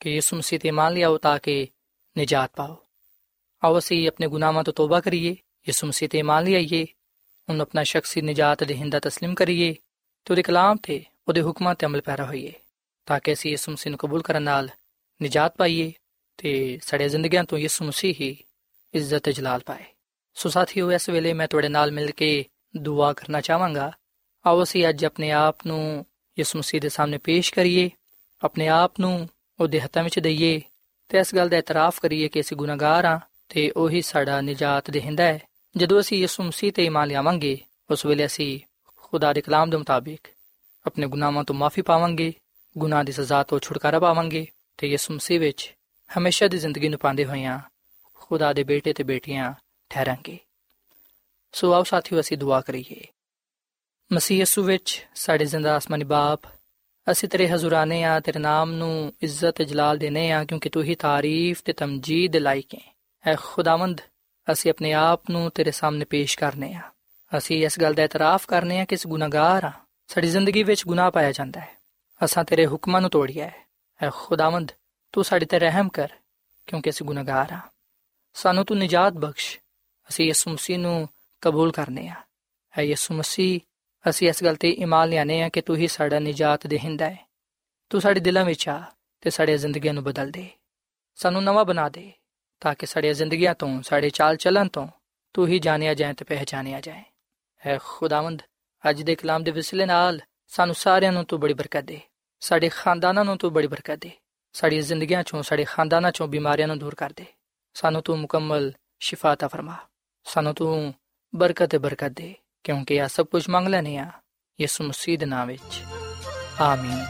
ਕਿ 0.00 0.14
ਯਿਸੂ 0.14 0.36
ਮਸੀਹ 0.36 0.58
ਤੇ 0.58 0.68
ਈਮਾਨ 0.68 0.92
ਲਿਆਓ 0.92 1.18
ਤਾਂ 1.18 1.38
ਕਿ 1.38 1.66
ਨਜਾਤ 2.16 2.50
ਪਾਓ 2.56 2.76
ਆਓ 3.62 3.78
ਅਸੀਂ 3.78 4.06
ਆਪਣੇ 4.08 4.26
ਗੁਨਾਹਾਂ 4.26 4.64
ਤੋਂ 4.64 4.72
ਤੋਬਾ 4.72 5.00
ਕਰੀਏ 5.00 5.36
ਯਿਸੂ 5.66 5.86
ਮਸੀਹ 5.86 6.08
ਤੇ 6.08 6.18
ਈਮਾਨ 6.18 6.44
ਲਿਆਈਏ 6.44 6.86
ਉਹਨੂੰ 7.48 7.62
ਆਪਣਾ 7.62 7.82
ਸ਼ਖਸੀ 7.84 8.20
ਨਜਾਤ 8.20 8.64
ਦੇਹਿੰਦਾ 8.64 8.98
تسلیم 8.98 9.34
ਕਰੀਏ 9.34 9.72
ਤੇ 9.72 10.32
ਉਹਦੇ 10.32 10.42
ਕਲਾਮ 10.42 10.76
ਤੇ 10.82 11.04
ਉਹਦੇ 11.28 11.40
ਹੁਕਮਾਂ 11.40 11.74
ਤੇ 11.74 11.86
ਅਮਲ 11.86 12.00
ਪੈਰਾ 12.00 12.24
ਹੋਈਏ 12.24 12.52
ਤਾਂ 13.06 13.20
ਕਿ 13.20 13.32
ਅਸੀਂ 13.32 13.50
ਯਿਸੂ 13.50 13.72
ਮਸੀਹ 13.72 13.90
ਨੂੰ 13.90 13.98
ਕਬੂਲ 13.98 14.22
ਕਰਨ 14.22 14.42
ਨਾਲ 14.42 14.68
ਨਿਜਾਤ 15.20 15.56
ਪਾਈਏ 15.56 15.92
ਤੇ 16.38 16.78
ਸਾਡੇ 16.82 17.08
ਜ਼ਿੰਦਗੀਆਂ 17.08 17.44
ਤੋਂ 17.44 17.58
ਯਿਸੂ 17.58 17.84
ਮਸੀਹ 17.84 18.14
ਹੀ 18.20 18.36
ਇੱਜ਼ਤ 18.94 19.22
ਤੇ 19.22 19.32
ਜਲਾਲ 19.32 19.60
ਪਾਏ 19.66 19.84
ਸੋ 20.36 20.48
ਸਾਥੀਓ 20.48 20.90
ਇਸ 20.92 21.08
ਵੇਲੇ 21.08 21.32
ਮੈਂ 21.32 21.48
ਤੁਹਾਡੇ 21.48 21.68
ਨਾਲ 21.68 21.92
ਮਿਲ 21.92 22.10
ਕੇ 22.10 22.44
ਦੁਆ 22.75 23.11
ਕਰਨਾ 23.13 23.41
ਚਾਹਾਂਗਾ 23.41 23.91
ਆਓ 24.45 24.63
ਅਸੀਂ 24.63 24.87
ਅੱਜ 24.89 25.05
ਆਪਣੇ 25.05 25.31
ਆਪ 25.31 25.65
ਨੂੰ 25.67 26.05
ਯਿਸੂ 26.37 26.59
ਮਸੀਹ 26.59 26.81
ਦੇ 26.81 26.89
ਸਾਹਮਣੇ 26.89 27.17
ਪੇਸ਼ 27.17 27.53
ਕਰੀਏ 27.53 27.89
ਆਪਣੇ 28.41 28.67
ਆਪ 28.67 28.99
ਨੂੰ 28.99 29.27
ਉਹਦੇ 29.59 29.79
ਹੱਥਾਂ 29.81 30.03
ਵਿੱਚ 30.03 30.19
ਦਈਏ 30.19 30.61
ਤੇ 31.09 31.19
ਇਸ 31.19 31.35
ਗੱਲ 31.35 31.49
ਦਾ 31.49 31.57
ਇਤਰਾਫ 31.57 31.99
ਕਰੀਏ 31.99 32.27
ਕਿ 32.27 32.41
ਅਸੀਂ 32.41 32.57
ਗੁਨਾਹਗਾਰ 32.57 33.05
ਹਾਂ 33.05 33.19
ਤੇ 33.49 33.69
ਉਹੀ 33.69 34.01
ਸਾਡਾ 34.01 34.39
ਨਿਜਾਤ 34.41 34.91
ਦੇਹਿੰਦਾ 34.91 35.23
ਹੈ 35.23 35.39
ਜਦੋਂ 35.75 35.99
ਅਸੀਂ 35.99 36.17
ਯਿਸੂ 36.17 36.43
ਮਸੀਹ 36.43 36.71
ਤੇ 36.71 36.85
ਇਮਾਨ 36.85 37.07
ਲਿਆਵਾਂਗੇ 37.07 37.57
ਉਸ 37.91 38.05
ਵੇਲੇ 38.05 38.25
ਅਸੀਂ 38.25 38.59
ਖੁਦਾ 38.95 39.33
ਦੇ 39.33 39.41
ਕਲਾਮ 39.41 39.69
ਦੇ 39.69 39.77
ਮੁਤਾਬਿਕ 39.77 40.27
ਆਪਣੇ 40.85 41.07
ਗੁਨਾਹਾਂ 41.07 41.43
ਤੋਂ 41.43 41.55
ਮਾਫੀ 41.55 41.81
ਪਾਵਾਂਗੇ 41.81 42.33
ਗੁਨਾਹ 42.75 43.03
ਦੀ 43.03 43.11
ਸਜ਼ਾ 43.11 43.43
ਤੋਂ 43.43 43.59
ਛੁਟਕਾਰਾ 43.59 43.99
ਪਾਵਾਂਗੇ 43.99 44.45
ਤੇ 44.77 44.87
ਯਿਸੂ 44.87 45.13
ਮਸੀਹ 45.13 45.39
ਵਿੱਚ 45.39 45.73
ਹਮੇਸ਼ਾ 46.09 46.47
ਦੀ 46.47 46.57
ਜ਼ਿੰਦਗੀ 46.57 46.89
ਨੂੰ 46.89 46.99
ਪਾਉਂਦੇ 46.99 47.25
ਹੋਏ 47.25 47.31
ਹੋਇਆਂ 47.31 47.59
ਖੁਦਾ 48.13 48.53
ਦੇ 48.53 48.63
ਬੇਟੇ 48.63 48.93
ਤੇ 48.93 49.03
ਬੇਟੀਆਂ 49.03 49.53
ਠਹਿਰਾਂਗੇ 49.89 50.37
ਸੋ 51.53 51.73
ਆਓ 51.73 51.83
ਸਾਥੀਓ, 51.83 52.19
ਅਸੀਂ 52.19 52.37
ਦੁਆ 52.37 52.61
ਕਰੀਏ। 52.61 53.01
ਮਸੀਹ 54.13 54.39
ਯਿਸੂ 54.39 54.63
ਵਿੱਚ 54.63 55.07
ਸਾਡੇ 55.15 55.45
ਜ਼ਿੰਦਾ 55.45 55.75
ਆਸਮਾਨੀ 55.75 56.03
ਬਾਪ, 56.03 56.39
ਅਸੀਂ 57.11 57.29
ਤੇਰੇ 57.29 57.49
ਹਜ਼ੂਰਾਨੇ 57.49 58.03
ਆ, 58.03 58.19
ਤੇਰੇ 58.19 58.39
ਨਾਮ 58.39 58.71
ਨੂੰ 58.71 59.13
ਇੱਜ਼ਤ 59.21 59.51
ਤੇ 59.51 59.65
ਜਲਾਲ 59.65 59.97
ਦੇਨੇ 59.97 60.31
ਆ, 60.31 60.45
ਕਿਉਂਕਿ 60.45 60.69
ਤੂੰ 60.69 60.83
ਹੀ 60.83 60.95
ਤਾਰੀਫ 60.95 61.61
ਤੇ 61.61 61.73
ਤਮਜੀਦ 61.73 62.31
ਦੇ 62.31 62.39
ਲਾਇਕ 62.39 62.73
ਹੈ। 62.75 62.95
ਐ 63.27 63.35
ਖੁਦਾਵੰਦ, 63.39 64.01
ਅਸੀਂ 64.51 64.71
ਆਪਣੇ 64.71 64.93
ਆਪ 64.93 65.29
ਨੂੰ 65.29 65.51
ਤੇਰੇ 65.51 65.71
ਸਾਹਮਣੇ 65.71 66.05
ਪੇਸ਼ 66.05 66.39
ਕਰਨੇ 66.39 66.73
ਆ। 66.73 66.81
ਅਸੀਂ 67.37 67.65
ਇਸ 67.65 67.79
ਗੱਲ 67.79 67.93
ਦਾ 67.93 68.03
ਇਤਰਾਫ 68.03 68.45
ਕਰਨੇ 68.45 68.79
ਆ 68.79 68.85
ਕਿ 68.85 68.95
ਇਸ 68.95 69.07
ਗੁਨਾਹਗਾਰ 69.07 69.63
ਆ। 69.63 69.71
ਸਾਡੀ 70.07 70.27
ਜ਼ਿੰਦਗੀ 70.27 70.63
ਵਿੱਚ 70.63 70.87
ਗੁਨਾਹ 70.87 71.11
ਪਾਇਆ 71.11 71.31
ਜਾਂਦਾ 71.31 71.59
ਹੈ। 71.59 71.77
ਅਸਾਂ 72.25 72.43
ਤੇਰੇ 72.43 72.67
ਹੁਕਮਾਂ 72.67 73.01
ਨੂੰ 73.01 73.09
ਤੋੜਿਆ 73.09 73.45
ਹੈ 73.45 73.67
ਐ 74.03 74.09
ਖੁਦਾਵੰਦ, 74.13 74.71
ਤੂੰ 75.11 75.23
ਸਾਡੇ 75.23 75.45
ਤੇ 75.45 75.59
ਰਹਿਮ 75.59 75.89
ਕਰ, 75.89 76.07
ਕਿਉਂਕਿ 76.67 76.89
ਅਸੀਂ 76.89 77.05
ਗੁਨਾਹਗਾਰ 77.05 77.53
ਆ। 77.53 77.59
ਸਾਨੂੰ 78.33 78.65
ਤੂੰ 78.65 78.77
ਨਿਜਾਤ 78.77 79.13
ਬਖਸ਼। 79.13 79.59
ਅਸੀਂ 80.09 80.25
ਯਿਸੂ 80.25 80.51
ਮਸੀਹ 80.51 80.79
ਨੂੰ 80.79 81.09
ਕਬੂਲ 81.43 81.71
ਕਰਨੇ 81.71 82.07
ਆ। 82.07 82.15
ਐ 82.77 82.81
ਯਿਸੂ 82.81 83.13
ਮਸੀਹ, 83.13 83.59
ਅਸੀਂ 84.09 84.29
ਇਸ 84.29 84.43
ਗੱਲ 84.43 84.55
ਤੇ 84.55 84.69
ਇਮਾਨ 84.69 85.09
ਲਿਆਨੇ 85.09 85.43
ਆ 85.43 85.49
ਕਿ 85.49 85.61
ਤੂੰ 85.61 85.75
ਹੀ 85.75 85.87
ਸਾਡਾ 85.87 86.19
ਨਿਜਾਤ 86.19 86.67
ਦੇਹਿੰਦਾ 86.67 87.09
ਹੈ। 87.09 87.29
ਤੂੰ 87.89 88.01
ਸਾਡੇ 88.01 88.19
ਦਿਲਾਂ 88.19 88.45
ਵਿੱਚ 88.45 88.69
ਆ 88.69 88.83
ਤੇ 89.21 89.29
ਸਾਡੇ 89.29 89.57
ਜ਼ਿੰਦਗੀਆਂ 89.57 89.93
ਨੂੰ 89.93 90.03
ਬਦਲ 90.03 90.31
ਦੇ। 90.31 90.49
ਸਾਨੂੰ 91.15 91.43
ਨਵਾਂ 91.43 91.65
ਬਣਾ 91.65 91.89
ਦੇ 91.89 92.11
ਤਾਂ 92.59 92.75
ਕਿ 92.75 92.85
ਸਾਡੀਆਂ 92.85 93.13
ਜ਼ਿੰਦਗੀਆਂ 93.13 93.55
ਤੋਂ, 93.55 93.81
ਸਾਡੇ 93.81 94.09
ਚਾਲ 94.09 94.35
ਚੱਲਣ 94.35 94.67
ਤੋਂ 94.67 94.87
ਤੂੰ 95.33 95.47
ਹੀ 95.47 95.59
ਜਾਣਿਆ 95.59 95.93
ਜਾਏ 95.93 96.13
ਤੇ 96.13 96.25
ਪਹਿਚਾਨਿਆ 96.25 96.81
ਜਾਏ। 96.81 97.03
ਐ 97.65 97.77
ਖੁਦਾਵੰਦ, 97.83 98.41
ਅੱਜ 98.89 99.01
ਦੇ 99.01 99.15
ਕਲਾਮ 99.15 99.43
ਦੇ 99.43 99.51
ਵਿਸਲੇ 99.51 99.85
ਨਾਲ 99.85 100.21
ਸਾਨੂੰ 100.47 100.75
ਸਾਰਿਆਂ 100.75 101.11
ਨੂੰ 101.11 101.25
ਤੂੰ 101.25 101.39
ਬੜੀ 101.39 101.53
ਬਰਕਤ 101.53 101.81
ਦੇ। 101.81 102.01
ਸਾਡੇ 102.39 102.69
ਖਾਨਦਾਨਾਂ 102.69 103.25
ਨੂੰ 103.25 103.37
ਤੂੰ 103.37 103.53
ਬੜੀ 103.53 103.67
ਬਰਕਤ 103.67 103.95
ਦੇ। 103.95 104.11
ਸਾਡੀਆਂ 104.53 104.81
ਜ਼ਿੰਦਗੀਆਂ 104.81 105.23
ਚੋਂ, 105.23 105.43
ਸਾਡੇ 105.43 105.63
ਖਾਨਦਾਨਾਂ 105.63 106.11
ਚੋਂ 106.11 106.27
ਬਿਮਾਰੀਆਂ 106.27 106.67
ਨੂੰ 106.67 106.79
ਦੂਰ 106.79 106.95
ਕਰ 106.95 107.13
ਦੇ। 107.15 107.25
ਸਾਨੂੰ 107.73 108.01
ਤੂੰ 108.01 108.19
ਮੁਕੰਮਲ 108.19 108.73
ਸ਼ਿਫਾ 108.99 109.35
ਤਾ 109.35 109.47
ਫਰਮਾ। 109.47 109.77
ਸਾਨੂੰ 110.23 110.53
ਤੂੰ 110.53 110.93
ਬਰਕਤ 111.35 111.65
ਤੇ 111.65 111.77
ਬਰਕਤ 111.77 112.07
ਦੇ, 112.07 112.35
ਕਿਉਂਕਿ 112.63 113.01
ਆ 113.01 113.07
ਸਭ 113.07 113.25
ਕੁਝ 113.25 113.49
ਮੰਗ 113.49 113.67
ਲੈਨੇ 113.67 113.97
ਆ 113.97 114.11
ਯਿਸੂ 114.61 114.83
ਮਸੀਹ 114.83 115.19
ਦੇ 115.19 115.25
ਨਾਮ 115.25 115.47
ਵਿੱਚ। 115.47 115.83
ਆਮੀਨ। 116.61 117.05